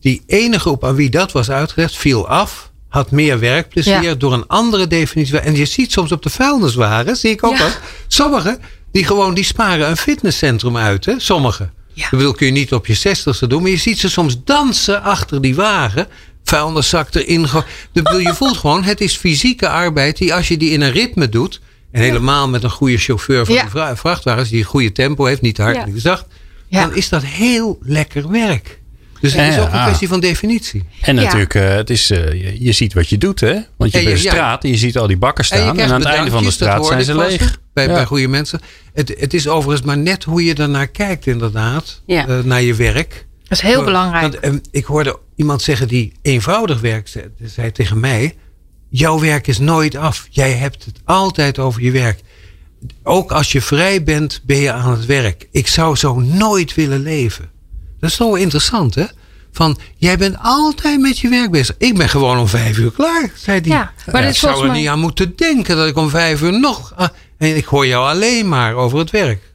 [0.00, 4.14] Die ene groep aan wie dat was uitgelegd viel af, had meer werkplezier Ja.
[4.14, 5.38] door een andere definitie.
[5.38, 7.58] En je ziet soms op de vuilniswagen, zie ik ook Ja.
[7.58, 7.70] wel,
[8.08, 8.58] sommigen
[8.92, 11.14] die gewoon die sparen een fitnesscentrum uit, hè?
[11.18, 11.72] Sommigen.
[11.92, 12.04] Ja.
[12.04, 15.02] Ik bedoel, kun je niet op je zestigste doen, maar je ziet ze soms dansen
[15.02, 16.06] achter die wagen.
[16.44, 17.46] Vuilniszak erin.
[17.92, 21.28] bedoel, Je voelt gewoon, het is fysieke arbeid die als je die in een ritme
[21.28, 21.60] doet.
[21.92, 23.68] En helemaal met een goede chauffeur van Ja.
[23.68, 25.84] vra- vrachtwagens die een goede tempo heeft, niet te hard, Ja.
[25.84, 26.26] niet te zacht.
[26.70, 26.80] Ja.
[26.86, 28.78] Dan is dat heel lekker werk.
[29.20, 29.84] Dus het Ja, is ook een ja.
[29.84, 30.84] kwestie van definitie.
[31.00, 31.22] En Ja.
[31.22, 33.58] natuurlijk, eh, het is, eh, je, je ziet wat je doet, hè?
[33.76, 34.30] Want je En bent ja.
[34.30, 35.78] straat en je ziet al die bakken staan.
[35.78, 37.58] En, aan het einde van de straat zijn ze leeg.
[37.72, 37.92] Bij, Ja.
[37.92, 38.60] bij goede mensen.
[38.92, 42.02] Het, het is overigens maar net hoe je ernaar kijkt, inderdaad.
[42.06, 42.26] Ja.
[42.28, 43.26] eh, naar je werk.
[43.48, 44.34] Dat is heel Want, belangrijk.
[44.34, 48.34] eh, ik hoorde iemand zeggen die eenvoudig werkt, zei, zei tegen mij:
[48.88, 50.26] Jouw werk is nooit af.
[50.30, 52.20] Jij hebt het altijd over je werk.
[53.02, 55.48] Ook als je vrij bent, ben je aan het werk.
[55.50, 57.50] Ik zou zo nooit willen leven.
[58.00, 59.04] Dat is toch wel interessant, hè?
[59.52, 61.74] Van, jij bent altijd met je werk bezig.
[61.78, 63.72] Ik ben gewoon om vijf uur klaar, zei die.
[63.72, 66.60] Ja, maar ik zou er mij- niet aan moeten denken dat ik om vijf uur
[66.60, 66.92] nog...
[66.96, 69.48] ah, en ik hoor jou alleen maar over het werk.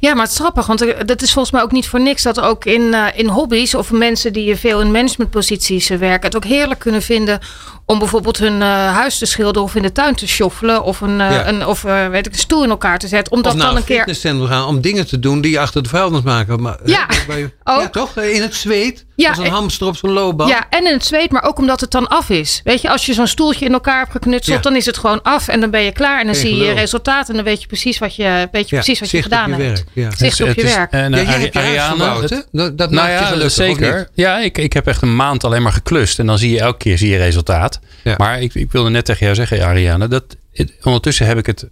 [0.00, 2.22] Ja, maar het is grappig, want er- dat is volgens mij ook niet voor niks
[2.22, 6.36] dat ook in, eh, in hobby's of mensen die veel in managementposities eh, werken, het
[6.36, 7.40] ook heerlijk kunnen vinden
[7.86, 11.20] om bijvoorbeeld hun eh, huis te schilderen of in de tuin te schoffelen of een,
[11.20, 11.48] eh, Ja.
[11.48, 13.32] een, of, eh, weet ik, een stoel in elkaar te zetten.
[13.32, 13.96] Om dat dan een een keer.
[13.96, 16.62] fitnesscentrum gaan om dingen te doen die je achter de vuilnis maken.
[16.62, 17.92] Maar, Ja, bij- ja, ook.
[17.92, 18.16] toch?
[18.16, 19.04] In het zweet.
[19.16, 20.50] Ja, als een en- hamster op zo'n loopband.
[20.50, 22.60] Ja, en in het zweet, maar ook omdat het dan af is.
[22.64, 24.62] Weet je, als je zo'n stoeltje in elkaar hebt geknutseld, Ja.
[24.62, 26.18] dan is het gewoon af en dan ben je klaar.
[26.20, 28.68] En dan Geen zie je je resultaat en dan weet je precies wat je, weet
[28.68, 29.84] je, Ja, precies wat je zicht op gedaan je hebt.
[29.94, 30.16] werk, ja.
[30.16, 30.92] Zicht op Het je is- werk.
[30.92, 32.46] En Ja, jij Ari- hebt je huis Ariane, verbouwd, het-?
[32.52, 34.08] Dat, dat nou maakt je gelukkig, zeker.
[34.14, 36.18] Ja, ik, ik heb echt een maand alleen maar geklust.
[36.18, 37.75] En dan zie je elke keer zie je resultaat.
[38.04, 38.14] Ja.
[38.18, 41.66] Maar ik, ik wilde net tegen jou zeggen, Ariane, dat het- ondertussen heb ik het,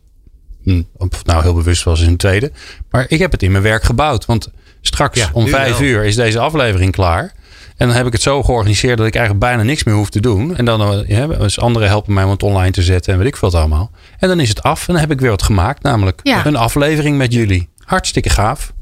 [0.63, 2.53] hm, of het nou heel bewust was is een tweede,
[2.91, 4.25] maar ik heb het in mijn werk gebouwd.
[4.27, 4.49] Want
[4.81, 5.89] straks Ja, om vijf wel.
[5.89, 7.33] uur is deze aflevering klaar.
[7.77, 10.21] En dan heb ik het zo georganiseerd dat ik eigenlijk bijna niks meer hoef te
[10.21, 10.57] doen.
[10.57, 13.29] En dan eh, ja, dus anderen helpen mij om het online te zetten en weet
[13.29, 13.91] ik veel het allemaal.
[14.19, 15.83] En dan is het af en dan heb ik weer wat gemaakt.
[15.83, 16.47] Namelijk Ja.
[16.47, 17.69] een aflevering met jullie.
[17.85, 18.73] Hartstikke gaaf.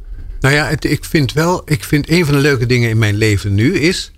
[0.41, 3.15] Nou ja, het, ik vind wel, ik vind een van de leuke dingen in mijn
[3.17, 4.13] leven nu is.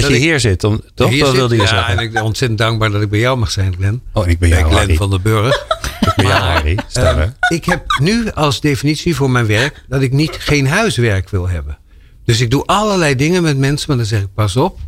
[0.00, 0.60] Dat, Dat je ik- hier zit.
[0.60, 1.08] Dan, toch?
[1.10, 1.96] Hier dat zit- wilde je ja, zeggen.
[1.98, 4.02] en ik ben ontzettend dankbaar dat ik bij jou mag zijn, Glenn.
[4.12, 4.96] Oh, en ik ben Bij jou, Glenn Harry.
[4.96, 5.66] van den Burg.
[6.00, 6.78] Ik ben jou, Harry.
[6.88, 7.36] Sterren.
[7.52, 11.78] ik heb nu als definitie voor mijn werk dat ik niet geen huiswerk wil hebben.
[12.24, 14.78] Dus ik doe allerlei dingen met mensen, maar dan zeg ik pas op.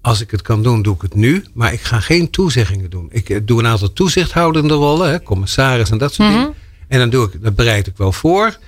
[0.00, 1.44] Als ik het kan doen, doe ik het nu.
[1.54, 3.08] Maar ik ga geen toezeggingen doen.
[3.10, 6.54] Ik eh, doe een aantal toezichthoudende rollen, hè, commissaris en dat soort dingen.
[6.88, 8.58] En dan doe ik, dat bereid ik wel voor.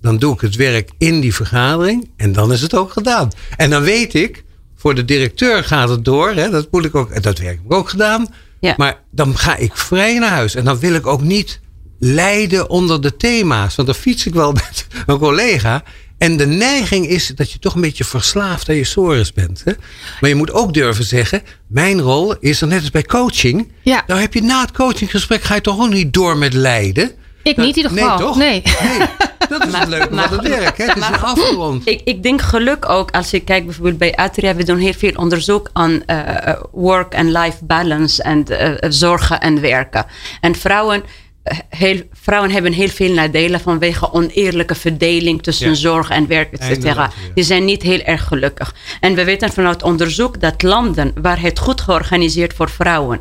[0.00, 2.10] Dan doe ik het werk in die vergadering.
[2.16, 3.30] En dan is het ook gedaan.
[3.56, 4.43] En dan weet ik,
[4.84, 6.30] voor de directeur gaat het door.
[6.30, 8.26] Hè, dat moet ik ook, dat werk heb ik ook gedaan.
[8.60, 8.74] Ja.
[8.76, 10.54] Maar dan ga ik vrij naar huis.
[10.54, 11.60] En dan wil ik ook niet
[11.98, 13.74] lijden onder de thema's.
[13.74, 15.82] Want dan fiets ik wel met een collega.
[16.18, 19.62] En de neiging is dat je toch een beetje verslaafd aan je sores bent.
[19.64, 19.72] Hè?
[20.20, 23.72] Maar je moet ook durven zeggen: mijn rol is er net als bij coaching.
[23.82, 24.04] Ja.
[24.06, 27.10] Nou heb je na het coachinggesprek ga je toch ook niet door met lijden.
[27.44, 28.08] Ik niet in ieder geval.
[28.08, 28.36] Nee, toch?
[28.36, 28.62] Nee.
[29.48, 30.76] Dat is Maar- het leuke maar- van het werk.
[30.78, 30.84] Hè?
[30.84, 31.86] Het is maar- afgerond.
[31.88, 35.12] Ik, ik denk geluk ook, als je kijkt bijvoorbeeld bij Atria, we doen heel veel
[35.14, 40.06] onderzoek aan eh, eh, work- en life balance en eh, zorgen en werken.
[40.40, 41.02] En vrouwen,
[41.68, 45.74] heel, vrouwen hebben heel veel nadelen vanwege oneerlijke verdeling tussen Ja.
[45.74, 47.02] zorg en werk, et cetera.
[47.02, 47.10] Ja.
[47.34, 48.74] Die zijn niet heel erg gelukkig.
[49.00, 53.20] En we weten vanuit onderzoek dat landen waar het goed georganiseerd voor vrouwen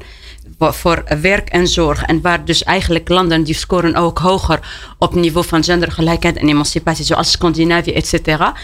[0.59, 2.03] voor- werk en zorg.
[2.03, 4.59] En waar dus eigenlijk landen die scoren ook hoger
[4.97, 8.55] op niveau van gendergelijkheid en emancipatie, zoals Scandinavië, et cetera.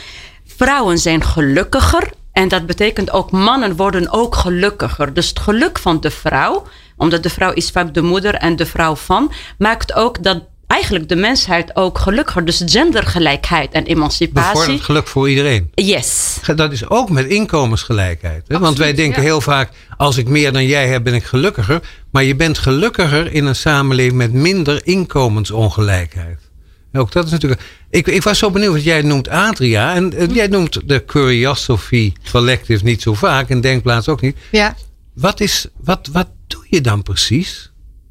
[0.46, 2.12] Vrouwen zijn gelukkiger.
[2.32, 5.14] En dat betekent ook mannen worden ook gelukkiger.
[5.14, 8.66] Dus het geluk van de vrouw, omdat de vrouw is vaak de moeder en de
[8.66, 12.46] vrouw van, maakt ook dat eigenlijk de mensheid ook gelukkiger.
[12.46, 14.52] Dus gendergelijkheid en emancipatie.
[14.52, 15.72] Bevordert geluk voor iedereen.
[15.74, 16.40] Yes.
[16.56, 18.44] Dat is ook met inkomensgelijkheid.
[18.48, 18.60] Hè?
[18.60, 19.28] Want wij denken ja.
[19.28, 21.82] heel vaak, als ik meer dan jij heb, ben ik gelukkiger.
[22.12, 26.40] Maar je bent gelukkiger in een samenleving met minder inkomensongelijkheid.
[26.92, 27.62] En Ook dat is natuurlijk.
[27.90, 29.96] Ik, ik was zo benieuwd, want jij noemt Adria.
[29.96, 33.50] En eh, jij noemt de Curiosophy Collective niet zo vaak.
[33.50, 34.38] En Denkplaats ook niet.
[34.52, 34.76] Ja.
[35.14, 37.69] Wat, is, wat, wat doe je dan precies?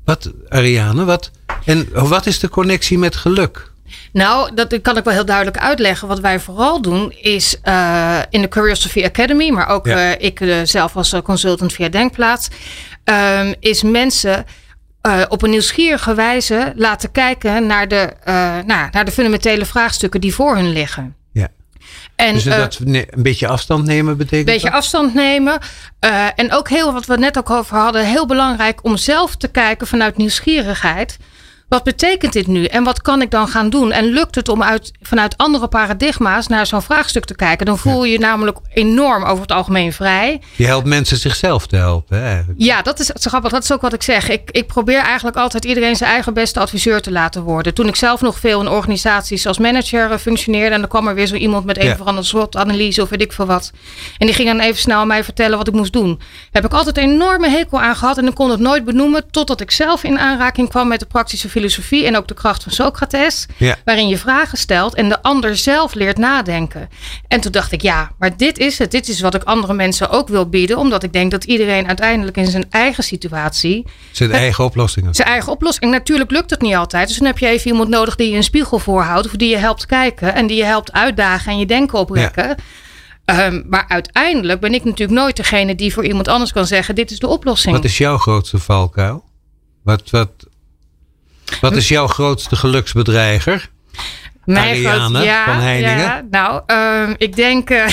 [0.09, 1.31] Wat, Ariane, wat,
[1.65, 3.73] en wat is de connectie met geluk?
[4.13, 6.09] Nou, dat kan ik wel heel duidelijk uitleggen.
[6.09, 10.15] Wat wij vooral doen is eh, in de Curiosity Academy, maar ook Ja.
[10.15, 12.49] eh, ik eh, zelf als consultant via Denkplaats,
[13.05, 14.45] ehm, is mensen
[15.29, 18.13] op een nieuwsgierige wijze laten kijken naar de,
[18.67, 21.17] naar de fundamentele vraagstukken die voor hun liggen.
[22.17, 24.79] En, Dus eh, dat een beetje afstand nemen betekent een beetje dat?
[24.79, 25.59] afstand nemen.
[25.99, 29.49] Eh, en ook heel wat we net ook over hadden, heel belangrijk om zelf te
[29.49, 31.17] kijken vanuit nieuwsgierigheid.
[31.69, 33.93] Wat betekent dit nu en wat kan ik dan gaan doen?
[33.93, 37.67] En lukt het om uit, vanuit andere paradigma's naar zo'n vraagstuk te kijken?
[37.67, 40.41] Dan voel je je namelijk enorm over het algemeen vrij.
[40.57, 42.23] Je helpt mensen zichzelf te helpen.
[42.23, 42.41] Hè.
[42.57, 43.51] Ja, dat is grappig.
[43.51, 44.29] Dat is ook wat ik zeg.
[44.29, 47.75] Ik, ik probeer eigenlijk altijd iedereen zijn eigen beste adviseur te laten worden.
[47.75, 50.75] Toen ik zelf nog veel in organisaties als manager eh, functioneerde.
[50.75, 51.93] En dan kwam er weer zo iemand met een Ja.
[51.93, 53.71] of andere SWOT-analyse of weet ik veel wat.
[54.19, 56.21] En die ging dan even snel mij vertellen wat ik moest doen.
[56.51, 58.19] Heb ik altijd een enorme hekel aan gehad.
[58.19, 59.31] En ik kon het nooit benoemen.
[59.31, 62.07] Totdat ik zelf in aanraking kwam met de praktische filosofie.
[62.07, 63.47] En ook de kracht van Socrates.
[63.57, 63.77] Ja.
[63.85, 66.89] Waarin je vragen stelt en de ander zelf leert nadenken.
[67.29, 68.91] En toen dacht ik, ja, maar dit is het.
[68.91, 70.79] Dit is wat ik andere mensen ook wil bieden.
[70.79, 75.15] Omdat ik denk dat iedereen uiteindelijk in zijn eigen situatie Zijn eigen oplossingen.
[75.15, 75.91] zijn eigen oplossing.
[75.91, 77.09] Natuurlijk lukt het niet altijd.
[77.09, 79.27] Dus dan heb je even iemand nodig die je een spiegel voorhoudt.
[79.27, 80.35] Of die je helpt kijken.
[80.35, 82.57] En die je helpt uitdagen en je denken oprekken.
[83.25, 87.11] Ehm, maar uiteindelijk ben ik natuurlijk nooit degene die voor iemand anders kan zeggen: dit
[87.11, 87.75] is de oplossing.
[87.75, 89.25] Wat is jouw grootste valkuil?
[89.85, 90.31] Wat, wat,
[91.61, 93.71] wat is jouw grootste geluksbedreiger?
[94.47, 95.99] Ariane van Heiningen?
[95.99, 97.71] Ja, nou, ehm, ik denk.
[97.71, 97.87] eh,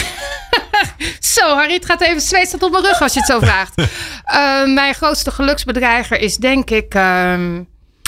[1.36, 3.74] zo, Harry, het gaat even zweet staat op mijn rug als je het zo vraagt.
[4.26, 7.64] Ehm, mijn grootste geluksbedreiger is denk ik ehm,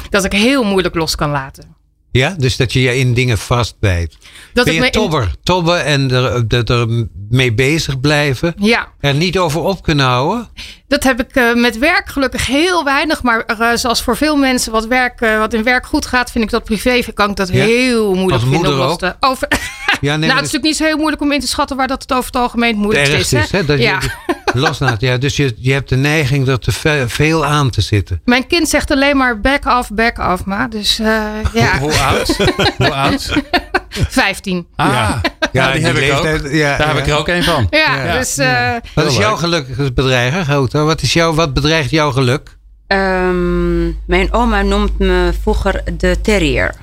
[0.09, 1.75] dat ik heel moeilijk los kan laten.
[2.17, 4.17] Ja, dus dat je je in dingen vastbijt.
[4.53, 5.31] Dat ben je in- tobber?
[5.43, 8.53] Tobben en er, er, er mee bezig blijven.
[8.59, 10.49] Ja, Er niet over op kunnen houden.
[10.87, 13.23] dat heb ik eh, met werk gelukkig heel weinig.
[13.23, 16.43] Maar eh, zoals voor veel mensen wat, werk, eh, wat in werk goed gaat, vind
[16.43, 17.53] ik dat privé kan ik dat Ja?
[17.63, 18.59] heel moeilijk Als vinden.
[18.59, 18.77] moeder
[19.19, 19.47] Over,
[20.01, 21.87] Ja, nee, nou, het is natuurlijk niet zo heel moeilijk om in te schatten waar
[21.87, 23.51] dat het over het algemeen ergste is.
[23.51, 23.99] hè, dat ja.
[24.01, 25.01] je loslaat.
[25.01, 28.21] Ja, dus je, je hebt de neiging er te ve- veel aan te zitten.
[28.25, 30.67] Mijn kind zegt alleen maar back off, back off, ma.
[30.67, 32.37] Dus eh, ja, Hoe oud?
[32.77, 33.31] Hoe oud?
[34.09, 34.67] 15.
[34.75, 35.21] Ah, Ja.
[35.51, 36.23] ja, die, heb ik ook.
[36.51, 36.87] ja, Daar ja.
[36.87, 37.67] heb ik er ook een van.
[37.69, 38.17] Ja, Ja.
[38.17, 39.65] dus eh, Wat is jouw leuk.
[39.75, 40.83] geluksbedreiger, Gouta?
[40.83, 42.57] Wat, is jouw, wat bedreigt jouw geluk?
[42.87, 46.75] Ehm, mijn oma noemt me vroeger de terrier.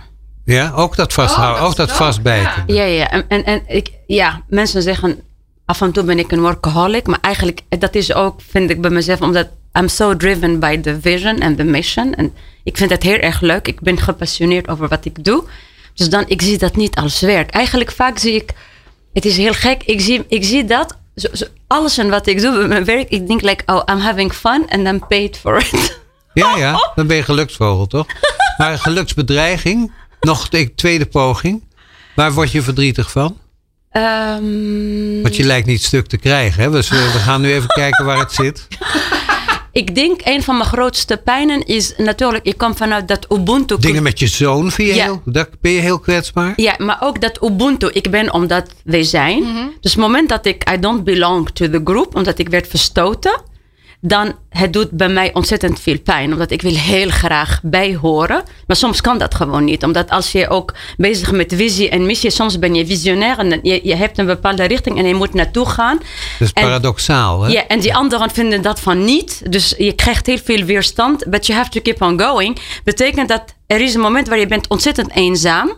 [0.44, 2.62] Ja, ook dat vasthouden, Oh, dat ook dat vastbijten.
[2.66, 3.11] Ja, ja.
[3.11, 5.20] En, en, en ik, ja, mensen zeggen
[5.64, 7.07] af en toe ben ik een workaholic.
[7.07, 11.00] Maar eigenlijk, dat is ook, vind ik bij mezelf, omdat I'm so driven by the
[11.00, 12.14] vision and the mission.
[12.14, 13.68] En ik vind het heel erg leuk.
[13.68, 15.44] Ik ben gepassioneerd over wat ik doe.
[15.94, 17.50] Dus dan, ik zie dat niet als werk.
[17.50, 18.53] Eigenlijk vaak zie ik,
[19.12, 19.83] het is heel gek.
[19.83, 23.09] Ik zie, ik zie dat, zo, alles en wat ik doe bij mijn werk.
[23.09, 25.92] Ik denk like, oh, I'm having fun and I'm paid for it.
[26.35, 28.07] Ja, ja, dan ben je geluksvogel, toch?
[28.57, 31.64] Maar geluksbedreiging, nog de tweede poging.
[32.14, 33.38] Waar word je verdrietig van?
[33.95, 36.63] Ehm, Want je lijkt niet stuk te krijgen.
[36.63, 36.71] Hè?
[36.71, 38.67] Dus we, gaan nu even kijken waar het zit.
[39.73, 43.77] ik denk een van mijn grootste pijnen is natuurlijk, ik kom vanuit dat Ubuntu.
[43.79, 45.05] Dingen met je zoon vind je Ja.
[45.05, 46.53] heel, daar ben je heel kwetsbaar.
[46.57, 49.43] Ja, maar ook dat Ubuntu, ik ben omdat wij zijn.
[49.81, 53.41] Dus het moment dat ik, I don't belong to the group, omdat ik werd verstoten,
[54.07, 56.33] dan het doet bij mij ontzettend veel pijn.
[56.33, 58.43] Omdat ik wil heel graag bijhoren.
[58.67, 59.85] Maar soms kan dat gewoon niet.
[59.85, 63.81] Omdat als je ook bezig met visie en missie, soms ben je visionair en je,
[63.83, 65.97] je hebt een bepaalde richting en je moet naartoe gaan.
[65.97, 67.53] Dat is En- paradoxaal, hè?
[67.53, 69.53] Ja, en die anderen vinden dat van niet.
[69.53, 71.31] Dus je krijgt heel veel weerstand.
[71.31, 72.59] But you have to keep on going.
[72.85, 75.73] Betekent dat er is een moment waar je bent ontzettend eenzaam.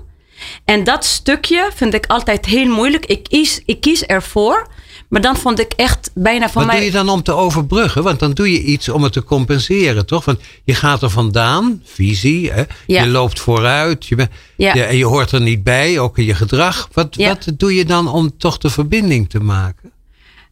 [0.65, 3.07] En dat stukje vind ik altijd heel moeilijk.
[3.07, 4.69] Ik kies, ik kies ervoor.
[5.09, 6.77] Maar dan vond ik echt bijna van Wat mij...
[6.77, 8.03] doe je dan om te overbruggen?
[8.03, 10.25] Want dan doe je iets om het te compenseren, toch?
[10.25, 12.63] Want je gaat er vandaan, visie, hè?
[12.87, 13.03] Ja.
[13.03, 14.17] je loopt vooruit, je
[14.57, 14.75] Ja.
[14.75, 16.89] ja, en je hoort er niet bij, ook in je gedrag.
[16.93, 17.29] Wat, Ja.
[17.29, 19.93] wat doe je dan om toch de verbinding te maken?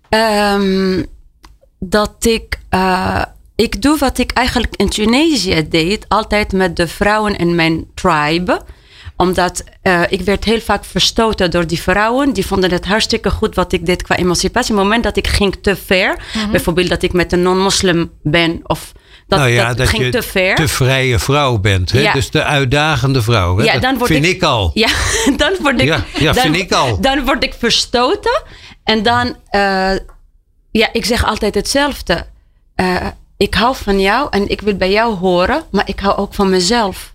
[0.08, 1.02] Ehm,
[1.78, 2.58] dat ik.
[2.68, 3.22] eh,
[3.56, 8.62] ik doe wat ik eigenlijk in Tunesië deed, altijd met de vrouwen in mijn tribe
[9.16, 12.32] omdat eh, ik werd heel vaak verstoten door die vrouwen.
[12.32, 14.70] Die vonden het hartstikke goed wat ik deed qua emancipatie.
[14.72, 16.16] Op het moment dat ik ging te ver.
[16.50, 18.60] Bijvoorbeeld dat ik met een non-moslim ben.
[18.62, 18.92] Of
[19.26, 20.54] dat, nou ja, dat, dat, ging je te ver.
[20.54, 21.92] te vrije vrouw bent.
[21.92, 22.00] Hè?
[22.00, 22.12] Ja.
[22.12, 23.58] Dus de uitdagende vrouw.
[23.58, 23.64] Hè?
[23.64, 24.70] Ja, Dat dan word vind ik- ik, al.
[24.74, 24.88] Ja,
[25.36, 27.00] dan word ik, Ja, ja, dan, vind ik al.
[27.00, 28.42] Dan word ik verstoten.
[28.84, 29.60] En dan, eh,
[30.70, 32.26] ja, ik zeg altijd hetzelfde.
[32.74, 36.34] Eh, ik hou van jou en ik wil bij jou horen, maar ik hou ook
[36.34, 37.13] van mezelf.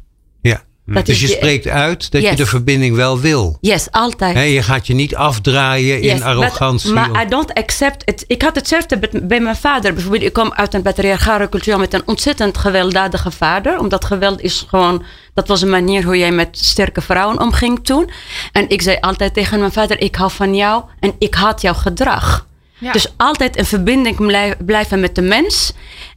[0.89, 0.95] Ja.
[0.95, 3.58] Dat Dus je spreekt uit dat je de verbinding wel wil.
[3.62, 4.34] Yes, altijd.
[4.36, 6.93] Hè, je gaat je niet afdraaien Yes, in arrogantie.
[6.93, 8.23] but- of- Maar I don't accept it.
[8.28, 9.93] Ik had hetzelfde bij- bij mijn vader.
[9.93, 13.80] Bijvoorbeeld, ik kom uit een patriarchale cultuur met een ontzettend gewelddadige vader.
[13.80, 18.10] Omdat geweld is gewoon, dat was een manier hoe jij met sterke vrouwen omging toen.
[18.52, 21.73] En ik zei altijd tegen mijn vader, ik hou van jou en ik haat jouw
[21.73, 22.47] gedrag.
[22.78, 22.91] Ja.
[22.91, 25.73] Dus altijd in verbinding blij- blijven met de mens.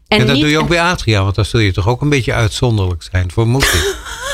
[0.08, 1.88] En En dat niet doe je ook een- bij Adria, want dan zul je toch
[1.88, 3.96] ook een beetje uitzonderlijk zijn, vermoed ik.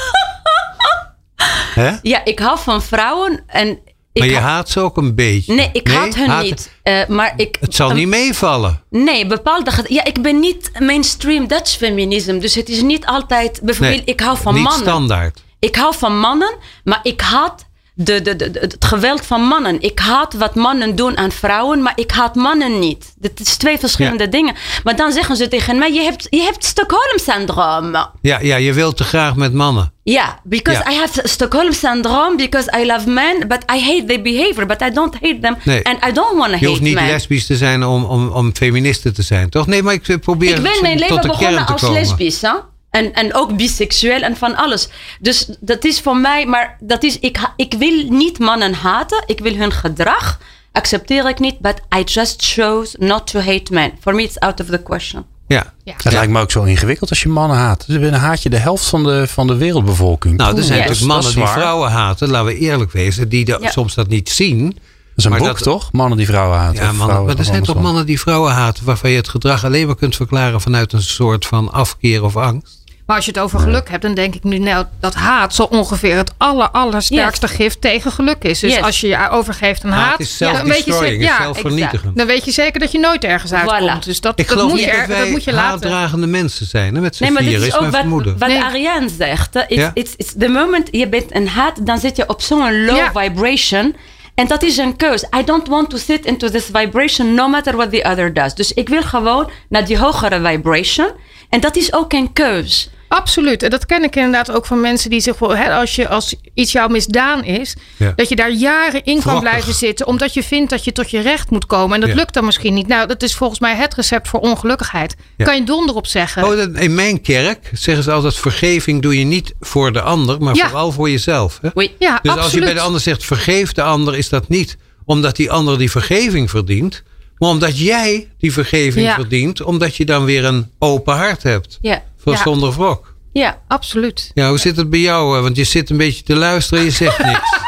[1.78, 1.96] Hè?
[2.02, 3.78] Ja, ik hou van vrouwen en...
[4.12, 5.54] Maar je ha- haat ze ook een beetje.
[5.54, 6.72] Nee, ik haat hun haat- niet.
[6.82, 8.82] Eh, maar ik, Het zal niet meevallen.
[8.90, 9.70] Nee, bepaalde.
[9.86, 12.38] Ja, ik ben niet mainstream Dutch feminism.
[12.38, 13.60] Dus het is niet altijd.
[13.62, 14.82] Bijvoorbeeld, Nee, ik hou van niet mannen.
[14.82, 15.42] standaard.
[15.58, 17.66] Ik hou van mannen, maar ik haat
[18.04, 19.80] de, de, het geweld van mannen.
[19.82, 23.14] Ik haat wat mannen doen aan vrouwen, maar ik haat mannen niet.
[23.16, 24.30] Dat is twee verschillende Ja.
[24.30, 24.54] dingen.
[24.84, 27.92] Maar dan zeggen ze tegen mij: je hebt, je hebt Stockholm-syndroom.
[28.20, 29.92] Ja, ja, je wilt te graag met mannen.
[30.02, 30.82] Ja, because.
[30.90, 34.90] I have Stockholm syndrome because I love men, but I hate their behavior, but I
[34.90, 35.84] don't hate them, Nee.
[35.84, 37.06] and I don't want to Je hoeft hate niet men.
[37.06, 39.66] lesbisch te zijn om, om, om feministe te zijn, toch?
[39.66, 42.40] Nee, maar ik eh, probeer Ik ben mijn tot leven de begonnen als lesbisch.
[42.40, 42.50] Hè?
[42.90, 44.88] En, en ook biseksueel en van alles.
[45.20, 49.22] Dus dat is voor mij, maar dat is, ik, ik wil niet mannen haten.
[49.26, 50.38] Ik wil hun gedrag.
[50.72, 53.92] Accepteer ik niet, but I just chose not to hate men.
[54.00, 55.24] For me, it's out of the question.
[55.48, 55.72] Ja.
[55.84, 57.84] Het lijkt me ook zo ingewikkeld als je mannen haat.
[57.86, 60.36] Dus dan haat je de helft van de, van de wereldbevolking.
[60.36, 63.70] Nou, er zijn natuurlijk mannen die vrouwen haten, laten we eerlijk wezen, die de- Ja.
[63.70, 64.64] soms dat niet zien.
[64.64, 64.76] Dat
[65.16, 65.92] is een Maar boek, dat- toch?
[65.92, 66.74] Mannen die vrouwen haten.
[66.74, 69.64] Ja, mannen, vrouwen maar er zijn toch mannen die vrouwen haten, waarvan je het gedrag
[69.64, 72.77] alleen maar kunt verklaren vanuit een soort van afkeer of angst.
[73.08, 75.62] Maar als je het over geluk hebt, dan denk ik nu nou, dat haat zo
[75.62, 78.60] ongeveer het aller, allersterkste gift tegen geluk is.
[78.60, 78.82] Dus Yes.
[78.82, 82.16] als je je overgeeft aan Haat haat, is dan, weet je, zeker- is ja, zelfvernietigend.
[82.16, 84.02] dan weet je zeker dat je nooit ergens uitkomt.
[84.02, 84.04] Voilà.
[84.04, 85.70] Dus dat, Ik dat, geloof moet, niet je, dat er- moet je laten.
[85.70, 86.94] haatdragende mensen zijn.
[86.94, 87.00] Hè?
[87.00, 88.38] Met z'n Nee, maar dit is is ook mijn wat, vermoeden.
[88.38, 88.62] wat Nee.
[88.62, 89.64] Ariane zegt.
[89.68, 89.90] Ja.
[89.94, 93.10] it's, it's the moment je bent een haat, dan zit je op zo'n low Ja.
[93.14, 93.96] vibration.
[94.34, 95.22] En dat is een keus.
[95.36, 98.54] I don't want to sit into this vibration no matter what the other does.
[98.54, 101.10] Dus ik wil gewoon naar die hogere vibration.
[101.48, 102.90] En dat is ook een keus.
[103.08, 103.62] Absoluut.
[103.62, 106.72] En dat ken ik inderdaad ook van mensen die zich hè, als, je, als iets
[106.72, 108.12] jou misdaan is, Ja.
[108.16, 111.20] dat je daar jaren in kan blijven zitten, omdat je vindt dat je tot je
[111.20, 111.94] recht moet komen.
[111.94, 112.14] En dat Ja.
[112.16, 112.86] lukt dan misschien niet.
[112.86, 115.14] Nou, dat is volgens mij het recept voor ongelukkigheid.
[115.36, 115.44] Ja.
[115.44, 116.44] Kan je donder op zeggen.
[116.44, 120.40] Oh, dat- in mijn kerk zeggen ze altijd: vergeving doe je niet voor de ander,
[120.42, 121.58] maar vooral voor jezelf.
[121.62, 121.68] Hè?
[121.74, 122.38] Dus absoluut.
[122.38, 125.78] als je bij de ander zegt: vergeef de ander, is dat niet omdat die ander
[125.78, 127.02] die vergeving verdient,
[127.38, 131.78] maar omdat jij die vergeving verdient, omdat je dan weer een open hart hebt.
[131.80, 132.02] Ja.
[132.28, 132.42] Voor Ja.
[132.42, 133.14] zonder wrok.
[133.32, 133.58] Ja.
[133.68, 134.30] Absoluut.
[134.34, 135.36] Ja, hoe zit het bij jou?
[135.36, 135.42] hè?
[135.42, 137.56] Want je zit een beetje te luisteren en je zegt niks.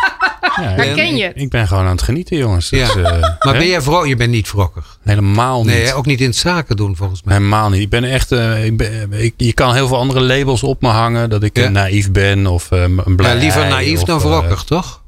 [0.56, 2.70] Ja, Herken je ik, ben gewoon aan het genieten, jongens.
[2.70, 2.88] Ja.
[2.88, 4.06] eh, Maar ben jij wrok?
[4.06, 4.98] Je bent niet wrokkig.
[5.02, 5.74] Helemaal niet.
[5.74, 7.34] Nee, ook niet in het zaken doen volgens mij.
[7.36, 7.80] Helemaal niet.
[7.80, 8.32] Ik ben echt.
[8.32, 11.30] eh, ik ben, ik, je kan heel veel andere labels op me hangen.
[11.30, 11.64] Dat ik Ja.
[11.64, 13.34] eh, naïef ben of eh, een blij.
[13.34, 15.02] Ja, liever naïef of, dan eh, wrokkig, toch?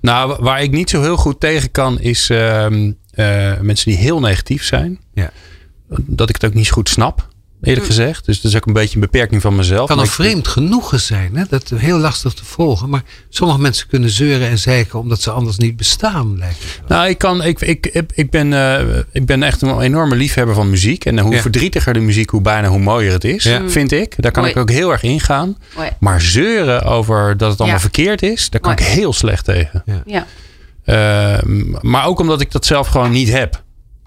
[0.00, 3.98] nou, wa- waar ik niet zo heel goed tegen kan, is ehm, eh, mensen die
[3.98, 5.00] heel negatief zijn.
[5.14, 5.30] Ja.
[5.88, 7.28] Dat ik het ook niet zo goed snap,
[7.66, 8.24] eerlijk gezegd.
[8.26, 9.78] Dus dat is ook een beetje een beperking van mezelf.
[9.88, 11.36] Het kan een vreemd genoegen zijn.
[11.36, 11.44] Hè?
[11.48, 12.88] Dat is heel lastig te volgen.
[12.88, 16.38] Maar sommige mensen kunnen zeuren en zeiken omdat ze anders niet bestaan.
[16.38, 16.80] Lijkt.
[16.88, 20.54] Nou, ik, kan, ik, ik, ik, ik, ben, eh, ik ben echt een enorme liefhebber
[20.54, 21.04] van muziek.
[21.04, 21.40] En hoe Ja.
[21.40, 23.68] verdrietiger de muziek, hoe bijna hoe mooier het is, Ja.
[23.68, 24.14] vind ik.
[24.16, 24.54] Daar kan Mooi.
[24.54, 25.56] ik ook heel erg ingaan.
[25.76, 25.88] Mooi.
[26.00, 27.82] Maar zeuren over dat het allemaal Ja.
[27.82, 28.84] verkeerd is, daar kan Mooi.
[28.86, 29.82] ik heel slecht tegen.
[30.06, 30.26] Ja.
[30.84, 31.42] Eh,
[31.80, 33.62] maar ook omdat ik dat zelf gewoon niet heb.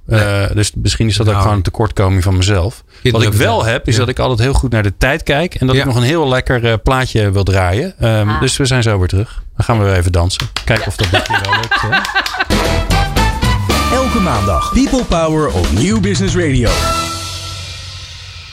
[0.09, 1.41] Uh, dus misschien is dat ook Nou.
[1.43, 2.83] gewoon een tekortkoming van mezelf.
[3.03, 3.99] Wat ik wel heb, is ja.
[3.99, 5.55] dat ik altijd heel goed naar de tijd kijk.
[5.55, 5.81] En dat Ja.
[5.81, 7.93] ik nog een heel lekker eh, plaatje wil draaien.
[8.05, 8.41] Um, Ah.
[8.41, 9.43] Dus we zijn zo weer terug.
[9.55, 10.47] Dan gaan we weer even dansen.
[10.65, 11.81] Kijken of dat dit keer wel lukt.
[11.81, 11.89] hè.
[13.95, 16.69] Elke maandag People Power op Nieuw Business Radio.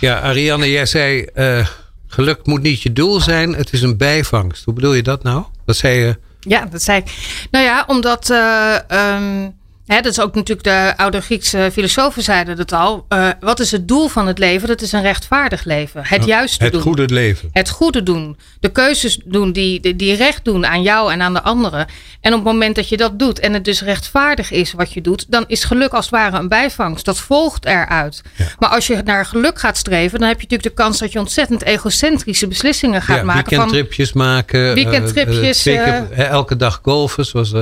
[0.01, 1.67] Ja, Ariane, jij zei, eh,
[2.07, 4.65] geluk moet niet je doel zijn, het is een bijvangst.
[4.65, 5.45] Hoe bedoel je dat nou?
[5.67, 7.11] Dat zei je, Ja, dat zei ik.
[7.51, 8.31] Nou ja, omdat.
[8.31, 9.49] eh, ehm,
[9.87, 13.05] hè, dat is ook natuurlijk de oude Griekse filosofen zeiden het al.
[13.09, 14.69] Eh, wat is het doel van het leven?
[14.69, 16.01] Dat is een rechtvaardig leven.
[16.05, 16.83] Het juiste het doen.
[16.83, 17.49] goede leven.
[17.53, 18.37] Het goede doen.
[18.61, 21.87] De keuzes doen die, die- recht doen aan jou en aan de anderen.
[22.21, 25.01] En op het moment dat je dat doet en het dus rechtvaardig is wat je
[25.01, 27.05] doet, dan is geluk als het ware een bijvangst.
[27.05, 28.23] Dat volgt eruit.
[28.59, 31.19] Maar als je naar geluk gaat streven, dan heb je natuurlijk de kans dat je
[31.19, 33.43] ontzettend egocentrische beslissingen gaat ja, maken.
[33.43, 34.75] Van, weekendtripjes maken.
[34.75, 37.53] Weekendtripjes, eh, eh, elke dag golfen, zoals...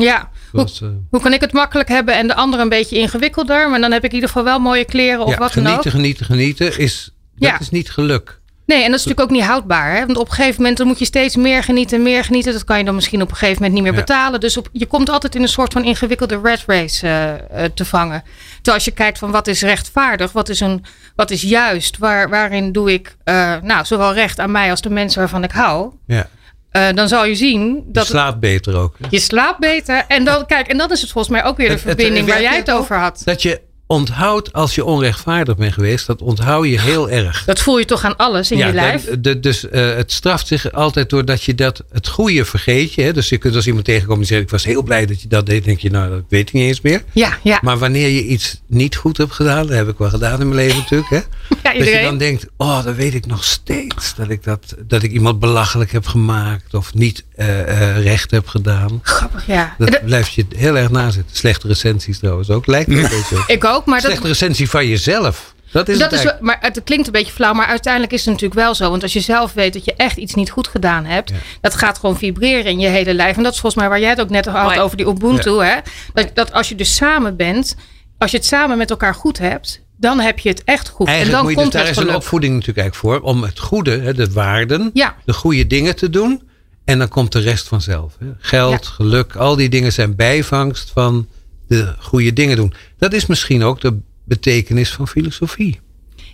[0.00, 3.70] ja, hoe, eh, hoe kan ik het makkelijk hebben en de ander een beetje ingewikkelder?
[3.70, 5.70] Maar dan heb ik in ieder geval wel mooie kleren of ja, wat dan ook.
[5.70, 6.78] genieten, genieten, genieten.
[6.78, 8.38] Is, dat is niet geluk.
[8.66, 9.94] Nee, en dat is natuurlijk ook niet houdbaar.
[9.96, 10.06] Hè?
[10.06, 12.52] Want op een gegeven moment dan moet je steeds meer genieten, meer genieten.
[12.52, 13.98] Dat kan je dan misschien op een gegeven moment niet meer Ja.
[14.06, 14.40] betalen.
[14.40, 17.84] Dus op, je komt altijd in een soort van ingewikkelde red race eh, eh, te
[17.84, 18.22] vangen.
[18.54, 20.84] Terwijl als je kijkt van wat is rechtvaardig, wat is, een,
[21.16, 23.16] wat is juist, waar, waarin doe ik
[23.62, 25.92] nou, zowel recht aan mij als de mensen waarvan ik hou.
[26.06, 26.28] Ja.
[26.70, 28.94] Eh, dan zal je zien Je dat slaapt beter ook.
[29.00, 29.06] hè?
[29.10, 30.04] je slaapt beter.
[30.08, 32.28] En dan, kijk, en dat is het volgens mij ook weer de Het- het- verbinding
[32.28, 33.22] waar jij het over had.
[33.24, 33.60] Dat je
[33.90, 36.06] onthoudt als je onrechtvaardig bent geweest.
[36.06, 37.44] Dat onthoud je heel erg.
[37.44, 39.04] Dat voel je toch aan alles in je lijf.
[39.04, 43.02] de- de- dus eh, het straft zich altijd doordat je dat, het goede vergeet je.
[43.02, 43.12] Hè?
[43.12, 45.46] Dus je kunt als iemand tegenkomt die zegt: Ik was heel blij dat je dat
[45.46, 45.64] deed.
[45.64, 47.02] denk je, nou, dat weet ik niet eens meer.
[47.12, 47.58] Ja, ja.
[47.62, 50.60] Maar wanneer je iets niet goed hebt gedaan, dat heb ik wel gedaan in mijn
[50.60, 51.10] leven natuurlijk.
[51.10, 51.16] Hè?
[51.72, 54.14] ja Dat je dan denkt: Oh, dat weet ik nog steeds.
[54.14, 56.74] Dat ik, dat, dat ik iemand belachelijk heb gemaakt.
[56.74, 57.60] Of niet eh,
[57.96, 58.98] eh, recht heb gedaan.
[59.02, 59.74] Grappig, ja.
[59.78, 61.36] Dat dat- blijft je heel erg nazitten.
[61.36, 62.66] Slechte recensies trouwens ook.
[62.66, 65.54] Lijkt me een beetje ik ook, maar dat, Slechte recensie van jezelf.
[65.72, 68.28] Dat is dat het is, maar het klinkt een beetje flauw, maar uiteindelijk is het
[68.28, 68.90] natuurlijk wel zo.
[68.90, 71.98] Want als je zelf weet dat je echt iets niet goed gedaan hebt, dat gaat
[71.98, 73.36] gewoon vibreren in je hele lijf.
[73.36, 75.50] En dat is volgens mij waar jij het ook net had over die Ubuntu.
[75.50, 75.76] Hè?
[76.14, 77.76] Dat, dat als je dus samen bent,
[78.18, 81.06] als je het samen met elkaar goed hebt, dan heb je het echt goed.
[81.06, 83.30] Eigenlijk en dan moet je, dus komt daar het is een opvoeding natuurlijk eigenlijk voor.
[83.30, 85.14] Om het goede, hè, de waarden, Ja.
[85.24, 86.42] de goede dingen te doen.
[86.84, 88.12] En dan komt de rest vanzelf.
[88.18, 88.26] Hè.
[88.38, 88.90] Geld, Ja.
[88.90, 91.26] geluk, al die dingen zijn bijvangst van
[91.70, 92.72] de goede dingen doen.
[92.98, 95.80] Dat is misschien ook de betekenis van filosofie.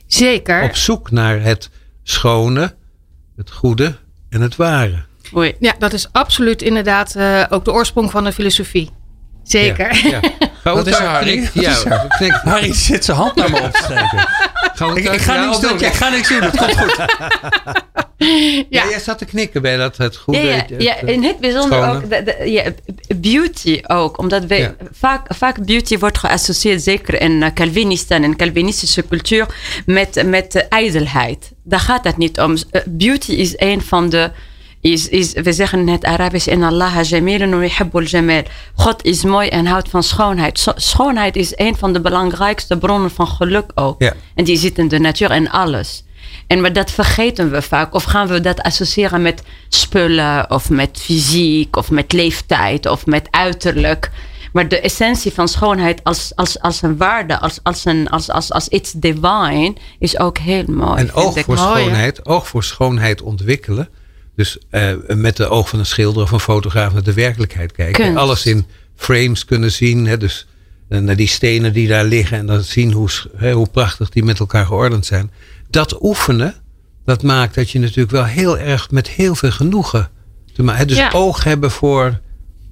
[0.07, 0.63] Zeker.
[0.63, 1.71] Op zoek naar het
[2.03, 2.75] schone,
[3.37, 3.97] het goede
[4.29, 5.05] en het ware.
[5.33, 5.55] Oui.
[5.61, 8.91] Ja, dat is absoluut inderdaad eh, ook de oorsprong van de filosofie.
[9.43, 10.09] Zeker.
[10.09, 10.21] Ja, ja.
[10.75, 11.51] Wat is er, Harry?
[11.53, 12.05] Ja, is er?
[12.09, 14.29] knik- Harry zit zijn hand naar me op te steken.
[14.75, 15.81] gaan Ik, ga ja, niks doen.
[15.81, 16.43] Ik ga niks doen.
[16.43, 16.97] Het komt goed.
[18.71, 20.41] Ja, jij zat te knikken bij dat het goede.
[20.41, 21.95] Ja, ja, ja, in het bijzonder schone.
[21.95, 22.65] ook de, de- ja,
[23.17, 24.19] beauty ook.
[24.19, 24.75] Omdat wij, Ja.
[24.93, 29.47] vaak, vaak beauty wordt geassocieerd, zeker in eh, Calvinisten en Calvinistische cultuur,
[29.87, 31.53] met, met eh, ijdelheid.
[31.65, 32.57] Daar gaat het niet om.
[32.71, 34.31] Eh, Beauty is een van de.
[34.93, 38.43] Is, is, we zeggen in het Arabisch: in Allah jamilun wa jamal.
[38.75, 40.67] God is mooi en houdt van schoonheid.
[40.77, 44.03] Schoonheid is een van de belangrijkste bronnen van geluk ook.
[44.03, 44.13] Ja.
[44.35, 46.05] En die zit in de natuur en alles.
[46.47, 47.95] En maar dat vergeten we vaak.
[47.95, 53.29] Of gaan we dat associëren met spullen, of met fysiek, of met leeftijd, of met
[53.31, 54.11] uiterlijk.
[54.53, 58.53] Maar de essentie van schoonheid als, als, als een waarde, als, als, een, als, als,
[58.53, 60.99] als iets divine, is ook heel mooi.
[60.99, 63.89] En oog voor Mooi, schoonheid, oog voor schoonheid ontwikkelen.
[64.37, 68.05] Dus eh, met de oog van een schilder of een fotograaf naar de werkelijkheid kijken.
[68.05, 68.19] Kunst.
[68.19, 68.67] Alles in
[68.97, 70.07] frames kunnen zien.
[70.07, 70.47] Hè, dus
[70.89, 72.39] eh, naar die stenen die daar liggen.
[72.39, 75.31] En dan zien hoe, hè, hoe prachtig die met elkaar geordend zijn.
[75.71, 76.55] Dat oefenen,
[77.05, 80.11] dat maakt dat je natuurlijk wel heel erg met heel veel genoegen
[80.55, 80.87] te maken.
[80.89, 81.11] Dus Ja.
[81.13, 82.21] oog hebben voor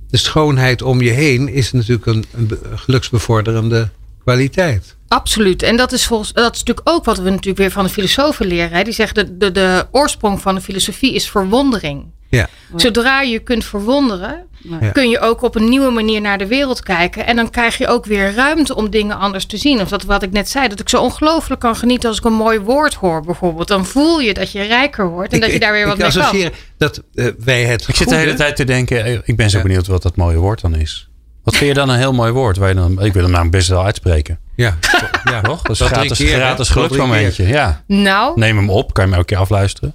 [0.09, 3.89] de schoonheid om je heen is natuurlijk een, een be- geluksbevorderende
[4.25, 4.97] kwaliteit.
[5.09, 5.63] Absoluut.
[5.63, 8.47] En dat is, volgens, dat is natuurlijk ook wat we natuurlijk weer van de filosofen
[8.47, 8.77] leren.
[8.77, 8.83] Hè?
[8.85, 12.05] Die zeggen de, de, de oorsprong van de filosofie is verwondering.
[12.29, 12.49] Ja.
[12.77, 14.47] Zodra je kunt verwonderen,
[14.81, 14.89] Ja.
[14.91, 17.27] kun je ook op een nieuwe manier naar de wereld kijken.
[17.27, 19.81] En dan krijg je ook weer ruimte om dingen anders te zien.
[19.81, 22.33] Of dat wat ik net zei, dat ik zo ongelooflijk kan genieten als ik een
[22.33, 23.69] mooi woord hoor bijvoorbeeld.
[23.69, 26.11] Dan voel je dat je rijker wordt en dat je daar weer wat ik mee
[26.13, 26.21] kan.
[26.21, 29.05] associeer dat eh, wij het Ik zit de hele tijd te denken.
[29.05, 29.63] eh, Ik ben zo Ja.
[29.63, 31.09] benieuwd wat dat mooie woord dan is.
[31.45, 32.57] Wat vind je dan een heel mooi woord?
[32.57, 34.39] Waar je dan, ik wil hem namelijk best wel uitspreken.
[34.55, 34.77] Ja,
[35.25, 35.41] ja.
[35.41, 35.63] Toch?
[35.63, 37.37] Dat is gratis, keer, gratis.
[37.37, 37.83] Ja.
[37.87, 38.95] Nou, Neem hem op.
[38.95, 39.95] Kan je hem elke keer afluisteren.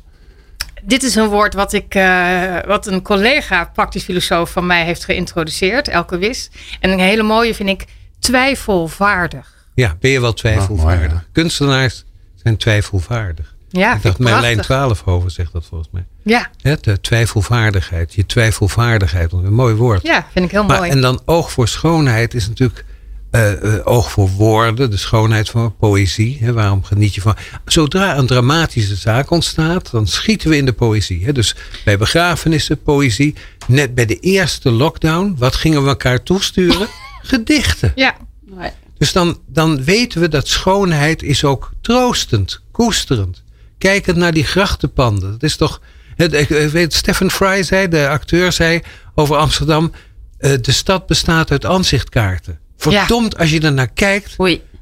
[0.84, 5.06] Dit is een woord wat, ik, eh, wat een collega, praktisch filosoof van mij, heeft
[5.06, 6.50] geïntroduceerd, Elke Wis.
[6.80, 7.86] En een hele mooie vind ik
[8.20, 9.54] twijfelvaardig.
[9.74, 11.06] Ja, ben je wel twijfelvaardig.
[11.06, 13.56] Ah, mooi, Kunstenaars zijn twijfelvaardig.
[13.70, 14.66] Ja, ik dacht, ik Merlijn prachtig.
[14.66, 16.06] Twaalfhoven zegt dat volgens mij.
[16.24, 19.32] Ja, Hè, de twijfelvaardigheid, je twijfelvaardigheid.
[19.32, 20.04] Een mooi woord.
[20.04, 20.90] ja, vind ik heel maar, mooi.
[20.90, 22.86] en dan oog voor schoonheid is natuurlijk
[23.32, 26.38] eh, eh, oog voor woorden, de schoonheid van poëzie.
[26.42, 27.36] Hè, waarom geniet je van?
[27.66, 31.26] Zodra een dramatische zaak ontstaat, dan schieten we in de poëzie.
[31.26, 31.32] Hè.
[31.32, 31.56] Dus
[31.86, 33.36] bij begrafenissen, poëzie.
[33.68, 36.88] Net bij de eerste lockdown, wat gingen we elkaar toesturen?
[37.22, 37.92] Gedichten.
[37.96, 38.16] Ja.
[38.98, 43.44] Dus dan, dan weten we dat schoonheid is ook troostend, koesterend.
[43.80, 45.32] Kijkend naar die grachtenpanden.
[45.32, 45.82] Dat is toch.
[46.16, 48.82] het- Ik ik weet, Stephen Fry zei, de acteur zei
[49.16, 49.92] over Amsterdam.
[50.38, 52.60] eh, de stad bestaat uit aanzichtkaarten.
[52.78, 54.36] Verdomd, als je er naar kijkt.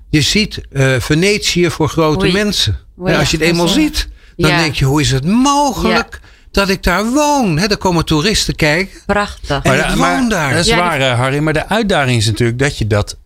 [0.10, 2.34] Je ziet eh, Venetië voor grote Oei.
[2.34, 2.78] mensen.
[3.00, 4.58] Oei, En als je het eenmaal ziet, dan Ja.
[4.58, 6.20] denk je: hoe is het mogelijk
[6.52, 7.58] dat ik daar woon?
[7.58, 9.00] Hè, er komen toeristen kijken.
[9.06, 9.50] Prachtig.
[9.50, 10.54] En Maar, ik woon maar daar.
[10.54, 11.39] dat is waar, eh, Harry.
[11.39, 13.18] Maar de uitdaging is natuurlijk dat je dat,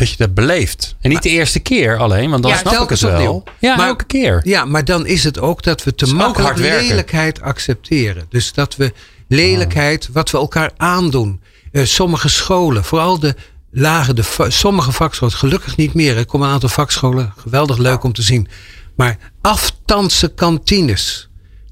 [0.00, 0.94] dat, je dat beleeft.
[1.00, 3.12] En niet de eerste keer alleen, want dan Ja, snap ik het wel.
[3.12, 3.42] opnieuw.
[3.58, 4.40] Ja, Maar- elke keer.
[4.44, 8.26] Ja, maar dan is het ook dat we te makkelijk lelijkheid accepteren.
[8.28, 8.92] Dus dat we
[9.28, 11.40] lelijkheid, wat we elkaar aandoen.
[11.72, 13.34] Eh, sommige scholen, vooral de
[13.70, 16.16] lage, de, sommige vakscholen, gelukkig niet meer.
[16.16, 18.48] Ik kom een aantal vakscholen, geweldig leuk om te zien.
[18.96, 21.28] Maar aftanse kantines.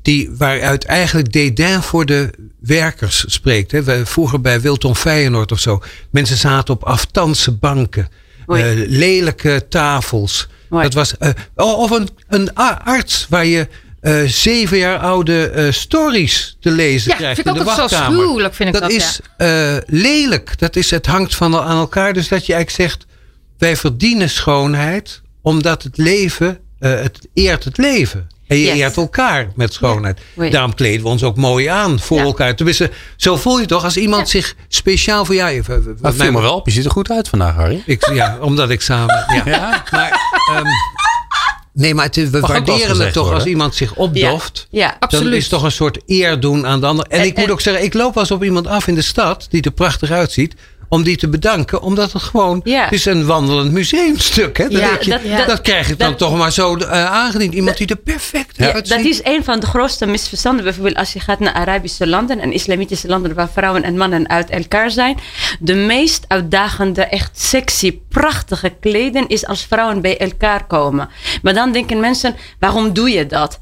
[0.09, 2.30] Die, waaruit eigenlijk dédain voor de
[2.61, 3.72] werkers spreekt.
[3.72, 4.06] Hè.
[4.06, 5.82] Vroeger bij Wilton Feyenoord of zo.
[6.11, 8.09] Mensen zaten op aftanse banken.
[8.46, 10.48] Eh, lelijke tafels.
[10.70, 12.54] Dat was, eh, of een, een
[12.84, 13.68] arts waar je
[14.00, 18.74] eh, zeven jaar oude stories te lezen Ja, krijgt vind ik de ook zo vind
[18.74, 20.59] ik dat, is eh, lelijk.
[20.59, 22.12] Dat is, het hangt van aan elkaar.
[22.12, 23.06] Dus dat je eigenlijk zegt,
[23.59, 28.36] wij verdienen schoonheid omdat het leven, het eert het leven.
[28.49, 28.74] En je Yes.
[28.78, 30.18] eert elkaar met schoonheid.
[30.51, 32.22] Daarom kleden we ons ook mooi aan voor Ja.
[32.24, 32.57] elkaar.
[32.57, 35.51] Tenminste, zo voel je toch als iemand zich speciaal voor jou...
[35.51, 36.66] Even, wat Maar mij- viel me wel op.
[36.66, 37.82] Je ziet er goed uit vandaag, Harry.
[37.86, 39.24] ik, ja, omdat ik samen.
[39.34, 39.42] Ja.
[39.44, 39.84] Ja?
[39.90, 40.20] Maar,
[40.55, 40.64] ehm,
[41.72, 43.40] nee, maar het is- we waarderen het toch worden.
[43.40, 44.66] als iemand zich opdoft.
[44.70, 45.34] Ja, Dan absoluut.
[45.34, 47.07] is het toch een soort eer doen aan de ander.
[47.09, 48.94] En, En- ik moet en- ook zeggen, ik loop wel eens op iemand af in
[48.94, 50.55] de stad die er prachtig uitziet.
[50.91, 52.61] Om die te bedanken, omdat het gewoon.
[52.64, 52.84] Ja.
[52.84, 54.57] Het is een wandelend museumstuk.
[54.59, 54.68] Hè?
[54.68, 57.55] Dat, Ja, je, dat- krijg ik dan dat- toch maar zo eh, aangediend.
[57.55, 58.97] Iemand die er perfect uitziet.
[58.97, 60.64] dat is een van de grootste misverstanden.
[60.64, 64.51] Bijvoorbeeld als je gaat naar Arabische landen en islamitische landen waar vrouwen en mannen uit
[64.51, 65.18] elkaar zijn.
[65.61, 71.09] De meest uitdagende, echt sexy, prachtige kleden is als vrouwen bij elkaar komen.
[71.43, 73.59] Maar dan denken mensen, waarom doe je dat?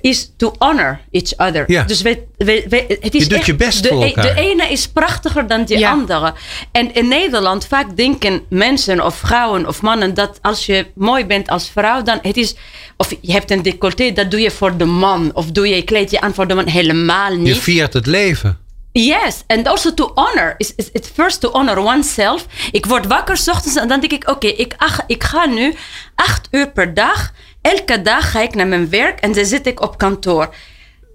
[0.00, 1.64] Is to honor each other.
[1.66, 1.82] Ja.
[1.82, 4.34] Dus we, we, we- het is Je doet echt- je best de, voor e- elkaar.
[4.34, 5.90] De ene is prachtiger dan de Ja.
[5.90, 6.34] andere.
[6.72, 11.48] En in Nederland vaak denken mensen of vrouwen of mannen dat als je mooi bent
[11.48, 12.54] als vrouw, dan het is
[12.96, 16.10] of je hebt een decolleté, dat doe je voor de man of doe je kleed
[16.10, 17.58] je aan voor de man helemaal Je niet.
[17.58, 18.58] viert het leven.
[18.92, 20.54] Yes, and also to honor.
[20.58, 22.46] Is is it first to honor oneself.
[22.72, 25.74] Ik word wakker 's ochtends en dan denk ik, oké, ik, ach- ik ga nu
[26.14, 27.32] acht uur per dag.
[27.66, 30.54] Elke dag ga ik naar mijn werk en dan zit ik op kantoor.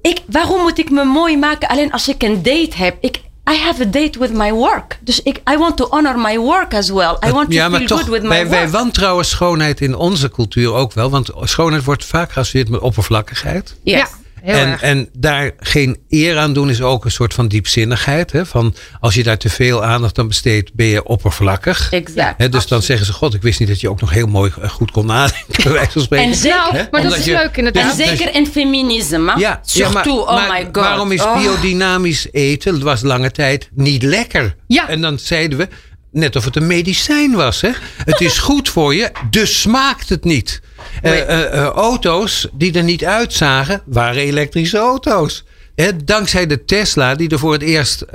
[0.01, 2.97] Ik, waarom moet ik me mooi maken alleen als ik een date heb?
[2.99, 3.17] Ik,
[3.49, 4.99] I have a date with my work.
[5.01, 7.17] Dus ik, I want to honor my work as well.
[7.27, 8.71] I want to ja, maar feel toch, good with my wij, wij work.
[8.71, 11.09] wantrouwen schoonheid in onze cultuur ook wel.
[11.09, 13.75] Want schoonheid wordt vaak geassocieerd met oppervlakkigheid.
[13.83, 13.99] Yes.
[13.99, 14.07] Ja,
[14.41, 14.81] heel en, erg.
[14.81, 18.31] en daar geen eer aan doen is ook een soort van diepzinnigheid.
[18.31, 18.45] Hè?
[18.45, 21.91] Van als je daar te veel aandacht aan besteedt, ben je oppervlakkig.
[21.91, 22.37] Exact.
[22.37, 24.51] Hè, dus dan zeggen ze: God, ik wist niet dat je ook nog heel mooi
[24.61, 26.27] eh, goed kon nadenken, bij wijze van spreken.
[26.27, 27.99] En zeker, Nou, maar dat is je- leuk inderdaad.
[27.99, 29.33] en zeker in feminisme.
[29.37, 30.75] ja, Surtout, ja, maar, oh maar my god.
[30.75, 31.37] waarom is Oh.
[31.37, 34.55] biodynamisch eten, dat was lange tijd, niet lekker?
[34.67, 34.89] Ja.
[34.89, 35.67] En dan zeiden we,
[36.11, 37.61] net of het een medicijn was.
[37.61, 37.69] Hè?
[37.97, 40.61] Het is goed voor je, dus smaakt het niet.
[41.01, 45.43] Eh, eh, eh, auto's die er niet uitzagen, waren elektrische auto's.
[45.75, 48.05] Hè, dankzij de Tesla, die er voor het eerst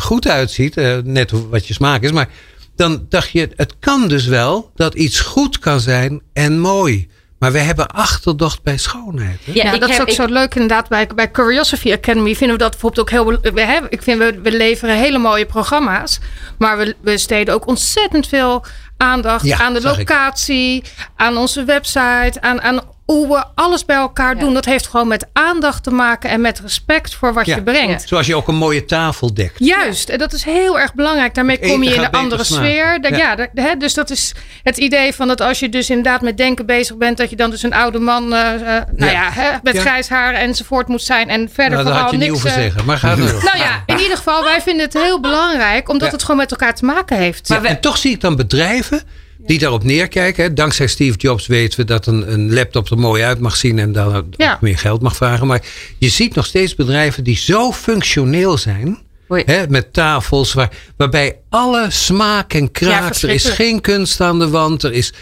[0.00, 2.12] goed uitziet, net wat je smaak is.
[2.12, 2.28] Maar
[2.76, 7.08] dan dacht je, het kan dus wel dat iets goed kan zijn en mooi.
[7.38, 9.38] Maar we hebben achterdocht bij schoonheid.
[9.44, 9.52] Hè?
[9.52, 10.88] Ja, dat is ook ik- zo leuk inderdaad.
[10.88, 13.52] Bij, bij Curiosity Academy vinden we dat bijvoorbeeld ook heel...
[13.52, 16.18] We, hebben, ik vind we, we leveren hele mooie programma's.
[16.58, 18.64] Maar we, we steden ook ontzettend veel
[18.96, 19.84] aandacht Ja, aan de ik.
[19.96, 20.82] locatie.
[21.16, 22.36] Aan onze website.
[22.40, 24.40] Aan, aan hoe we alles bij elkaar Ja.
[24.40, 24.54] doen.
[24.54, 26.30] Dat heeft gewoon met aandacht te maken.
[26.30, 27.54] En met respect voor wat Ja.
[27.54, 28.08] je brengt.
[28.08, 29.54] Zoals je ook een mooie tafel dekt.
[29.58, 31.34] Juist, en dat is heel erg belangrijk.
[31.34, 33.14] Daarmee kom je in een gaat andere sfeer.
[33.16, 33.36] Ja.
[33.54, 36.96] hè, dus dat is het idee van dat als je dus inderdaad met denken bezig
[36.96, 39.80] bent, dat je dan dus een oude man, eh, eh, nou ja, hè, met Ja.
[39.80, 41.28] grijs haar enzovoort moet zijn.
[41.28, 42.42] En verder Nou, dat vooral had je niet niks.
[42.42, 42.84] hoeven eh, zeggen.
[42.84, 43.26] Maar ga door.
[43.52, 46.12] nou ja, in ieder geval, wij vinden het heel belangrijk, omdat Ja.
[46.12, 47.48] het gewoon met elkaar te maken heeft.
[47.48, 49.02] Ja, en toch zie ik dan bedrijven
[49.46, 50.44] die daarop neerkijken.
[50.44, 50.52] Hè.
[50.52, 53.92] Dankzij Steve Jobs weten we dat een, een laptop er mooi uit mag zien en
[53.92, 54.58] daar Ja.
[54.60, 55.46] meer geld mag vragen.
[55.46, 55.62] Maar
[55.98, 58.98] je ziet nog steeds bedrijven die zo functioneel zijn.
[59.28, 63.14] Hè, met tafels waar, waarbij alle smaak en kraak.
[63.14, 64.82] er is geen kunst aan de wand.
[64.82, 65.12] Er is,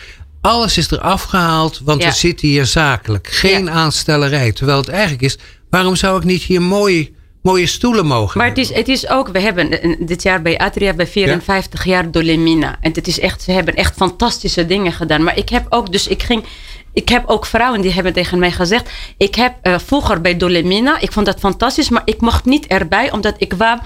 [0.41, 2.09] alles is eraf gehaald, want Ja.
[2.09, 3.29] we zitten hier zakelijk.
[3.31, 4.53] Geen aanstellerij.
[4.53, 5.39] Terwijl het eigenlijk is,
[5.71, 7.15] waarom zou ik niet hier mooi
[7.45, 10.59] mooie stoelen mogen Maar het is, het is ook, we hebben eh, dit jaar bij
[10.59, 12.77] Atria bij 54 jaar Dolemina.
[12.81, 15.23] En het is echt, ze hebben echt fantastische dingen gedaan.
[15.23, 16.45] Maar ik heb ook, dus ik ging,
[16.93, 21.01] ik heb ook vrouwen die hebben tegen mij gezegd, ik heb eh, vroeger bij Dolemina,
[21.01, 23.81] ik vond dat fantastisch, maar ik mocht niet erbij omdat ik kwam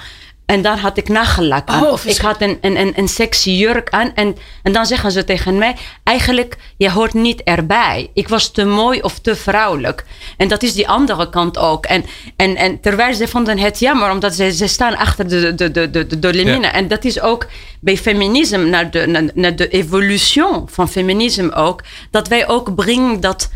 [0.48, 1.84] en dan had ik nagellak aan.
[1.84, 4.12] Oh, of ik had een, een, een, een sexy jurk aan.
[4.14, 8.10] En, en dan zeggen ze tegen mij: eigenlijk, je hoort niet erbij.
[8.14, 10.04] Ik was te mooi of te vrouwelijk.
[10.36, 11.86] En dat is die andere kant ook.
[11.86, 12.04] En,
[12.36, 15.90] en, en terwijl ze vonden het jammer, omdat ze, ze staan achter de, de, de,
[15.90, 16.44] de, de.
[16.44, 16.72] Ja.
[16.72, 17.46] En dat is ook
[17.80, 21.82] bij feminisme, naar de, naar, naar de evolutie van feminisme ook.
[22.10, 23.50] Dat wij ook brengen dat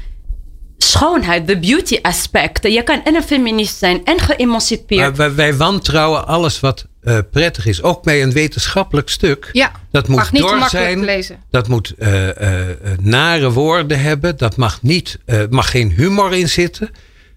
[0.82, 2.66] schoonheid, de beauty aspect.
[2.68, 5.16] Je kan en een feminist zijn en geëmancipeerd.
[5.16, 7.82] Maar wij, wantrouwen alles wat eh, prettig is.
[7.82, 9.48] Ook bij een wetenschappelijk stuk.
[9.52, 11.04] Ja, dat moet mag niet door makkelijk zijn.
[11.04, 11.42] lezen.
[11.50, 14.36] Dat moet eh, eh, nare woorden hebben.
[14.36, 15.18] Dat mag niet,
[15.50, 16.90] mag geen humor in zitten.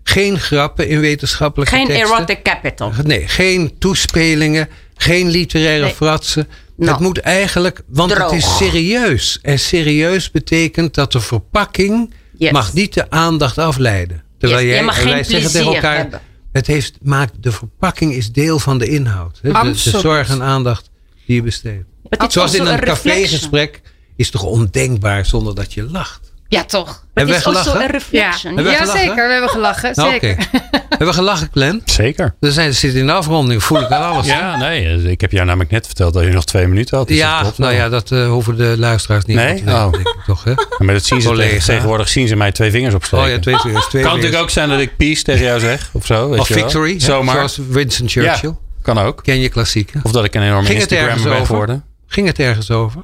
[0.03, 2.15] Geen grappen in wetenschappelijke Geen teksten.
[2.15, 2.91] erotic capital.
[3.03, 4.69] Nee, geen toespelingen.
[4.97, 5.93] Geen literaire Nee.
[5.93, 6.47] fratsen.
[6.77, 8.31] Nou, het moet eigenlijk, want droog.
[8.31, 9.39] het is serieus.
[9.41, 12.51] En serieus betekent dat de verpakking Yes.
[12.51, 14.23] mag niet de aandacht afleiden.
[14.37, 16.21] Terwijl Yes, jij, mag geen wij zeggen tegen elkaar, hebben.
[16.51, 19.39] het heeft, maakt, de verpakking is deel van de inhoud.
[19.41, 19.51] hè.
[19.51, 20.89] De, de zorg en aandacht
[21.25, 21.85] die je besteedt.
[22.27, 23.13] Zoals in een reflection.
[23.13, 23.81] cafégesprek
[24.15, 26.24] is toch ondenkbaar zonder dat je lacht.
[26.47, 26.87] Ja, toch.
[26.87, 28.55] Het Hebben wij is a Ja, reflection.
[28.55, 28.87] Ja gelachen?
[28.99, 29.27] zeker.
[29.27, 29.91] We hebben gelachen.
[29.95, 30.37] Nou, zeker.
[30.89, 31.81] Hebben we gelachen, Glenn?
[31.85, 32.35] Zeker.
[32.39, 34.25] We zijn, zitten in de afronding, voel ik aan alles.
[34.27, 34.85] Ja, nee.
[34.85, 37.07] eh, Ik heb jou namelijk net verteld dat je nog twee minuten had.
[37.07, 37.81] dus Ja, klopt nou wel.
[37.81, 39.47] ja, dat eh, hoeven de luisteraars niet Nee?
[39.47, 39.91] te weten, Oh.
[39.91, 40.53] denk ik toch, hè?
[40.77, 43.25] Maar dat zien ze tegenwoordig zien ze mij twee vingers opsteken.
[43.25, 43.85] Oh ja, twee vingers.
[43.87, 44.15] Twee kan vingers.
[44.15, 45.89] natuurlijk ook zijn dat ik peace tegen jou zeg.
[45.93, 46.29] Of zo.
[46.29, 46.63] Weet Of je wel.
[46.63, 47.35] victory, hè, Zomaar.
[47.35, 48.49] zoals Winston Churchill.
[48.49, 49.23] Ja, kan ook.
[49.23, 49.99] Ken je klassieken?
[50.03, 51.45] Of dat ik een enorme Ging het Instagram ergens ben over?
[51.47, 51.83] geworden.
[52.07, 53.03] Ging het ergens over?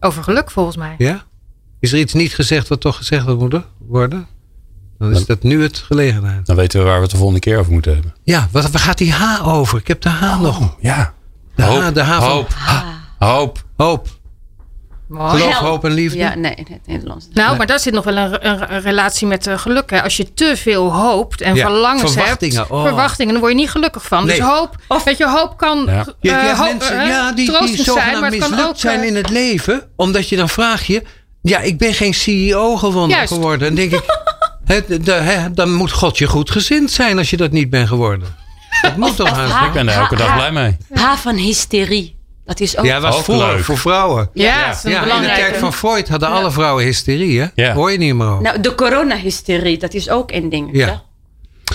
[0.00, 0.94] Over geluk volgens mij.
[0.98, 1.24] Ja?
[1.84, 4.26] Is er iets niet gezegd wat toch gezegd had moeten worden?
[4.98, 6.46] Dan is dat nu het gelegenheid.
[6.46, 8.14] Dan weten we waar we het de volgende keer over moeten hebben.
[8.22, 9.78] Ja, wat, waar gaat die H over?
[9.78, 10.76] Ik heb de H nog.
[10.80, 11.14] Ja.
[11.56, 12.54] De H, de H van hoop.
[13.18, 13.64] Hoop.
[13.76, 14.08] hoop.
[15.08, 15.30] Mooi.
[15.30, 16.18] Geloof, hoop en liefde.
[16.18, 17.28] Ja, nee, in het Nederlands.
[17.32, 19.90] Nou, maar daar zit nog wel een, een, een relatie met eh, geluk.
[19.90, 20.02] Hè.
[20.02, 22.82] Als je te veel hoopt en Ja, verlangens verwachtingen, hebt, oh.
[22.82, 24.26] verwachtingen, dan word je niet gelukkig van.
[24.26, 24.36] Nee.
[24.36, 25.92] Dus hoop, weet je, hoop kan Ja.
[26.00, 28.68] eh, Je, je hebt hoop, mensen eh, ja, die, die zijn, maar het kan mislukt
[28.68, 29.88] ook zijn in het leven.
[29.96, 31.02] Omdat je dan vraag je...
[31.46, 33.32] Ja, ik ben geen CEO gewonnen, Juist.
[33.32, 33.68] geworden.
[33.68, 34.02] En denk ik...
[35.04, 38.28] de- dan moet God je goed gezind zijn als je dat niet bent geworden.
[38.82, 39.66] Dat moet toch haast.
[39.66, 40.76] Ik ben er elke dag blij mee.
[40.92, 42.16] H van hysterie.
[42.44, 42.84] Dat is ook...
[42.84, 43.64] Ja, was Ook voor, leuk.
[43.64, 44.30] voor vrouwen.
[44.34, 47.46] Ja, dat is een Ja, in de tijd van Freud hadden alle vrouwen hysterie, hè?
[47.54, 47.72] Ja.
[47.74, 48.42] Hoor je niet meer over.
[48.42, 50.68] Nou, de coronahysterie, dat is ook een ding.
[50.72, 51.02] Ja.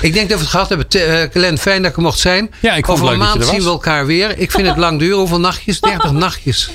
[0.01, 0.87] Ik denk dat we het gehad hebben.
[0.87, 2.51] Te- eh, fijn dat ik er mocht zijn.
[2.59, 4.37] Ja, ik vond Over het een leuk dat je maand zien we elkaar weer.
[4.37, 5.17] Ik vind het lang duren.
[5.17, 5.79] Hoeveel nachtjes?
[5.89, 6.69] 30 nachtjes.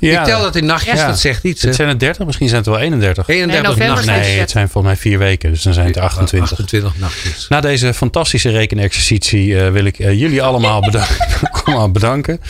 [0.00, 1.06] Ja, ik tel dat in nachtjes, Ja.
[1.06, 1.62] dat zegt iets.
[1.62, 3.28] Het zijn er 30, misschien zijn het wel 31.
[3.28, 4.26] 31 Nee, november nachtjes.
[4.26, 6.50] Nee, het zijn volgens mij vier weken, dus dan zijn het er 28.
[6.50, 7.46] 28 nachtjes.
[7.48, 11.16] Na deze fantastische rekenexercitie eh, wil ik eh, jullie allemaal bedanken.
[11.64, 12.40] allemaal bedanken.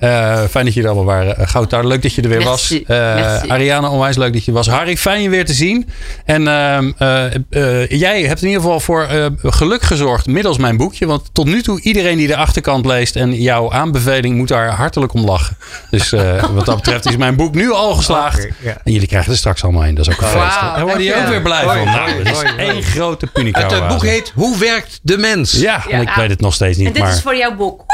[0.00, 1.36] Eh, fijn dat jullie er allemaal waren.
[1.40, 2.84] Uh, Goudtaar, leuk dat je er weer Merci.
[2.86, 2.96] was.
[2.96, 3.48] Eh, Merci.
[3.48, 4.68] Ariane, onwijs leuk dat je er was.
[4.68, 5.88] Harry, fijn je weer te zien.
[6.24, 7.34] En ehm, eh,
[7.80, 11.06] eh, jij hebt in ieder geval voor eh, geluk gezorgd middels mijn boekje.
[11.06, 15.12] Want tot nu toe, iedereen die de achterkant leest en jouw aanbeveling moet daar hartelijk
[15.12, 15.56] om lachen.
[15.90, 18.48] Dus eh, wat dat betreft is mijn boek nu al geslaagd.
[18.84, 19.94] En jullie krijgen er straks allemaal in.
[19.94, 20.60] Dat is ook een feest.
[20.60, 21.84] Wauw, Daar worden je ook weer blij van.
[21.84, 23.62] Nou, is één grote punica.
[23.62, 25.52] Het, eh, boek heet Hoe werkt de mens?
[25.52, 26.86] Ja, en ik weet het nog steeds niet.
[26.86, 27.12] En dit maar...
[27.12, 27.84] is voor jouw boek.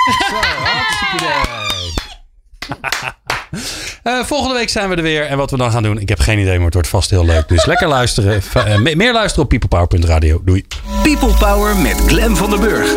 [4.02, 5.26] Eh, volgende week zijn we er weer.
[5.26, 7.24] En wat we dan gaan doen, ik heb geen idee, maar het wordt vast heel
[7.24, 7.48] leuk.
[7.48, 8.42] Dus lekker luisteren.
[8.54, 10.40] Eh, me- meer luisteren op peoplepower.radio.
[10.44, 10.66] Doei.
[11.02, 12.94] People Power met Glen van der Burg.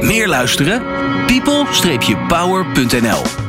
[0.00, 0.82] Meer luisteren?
[1.26, 3.47] people-power.nl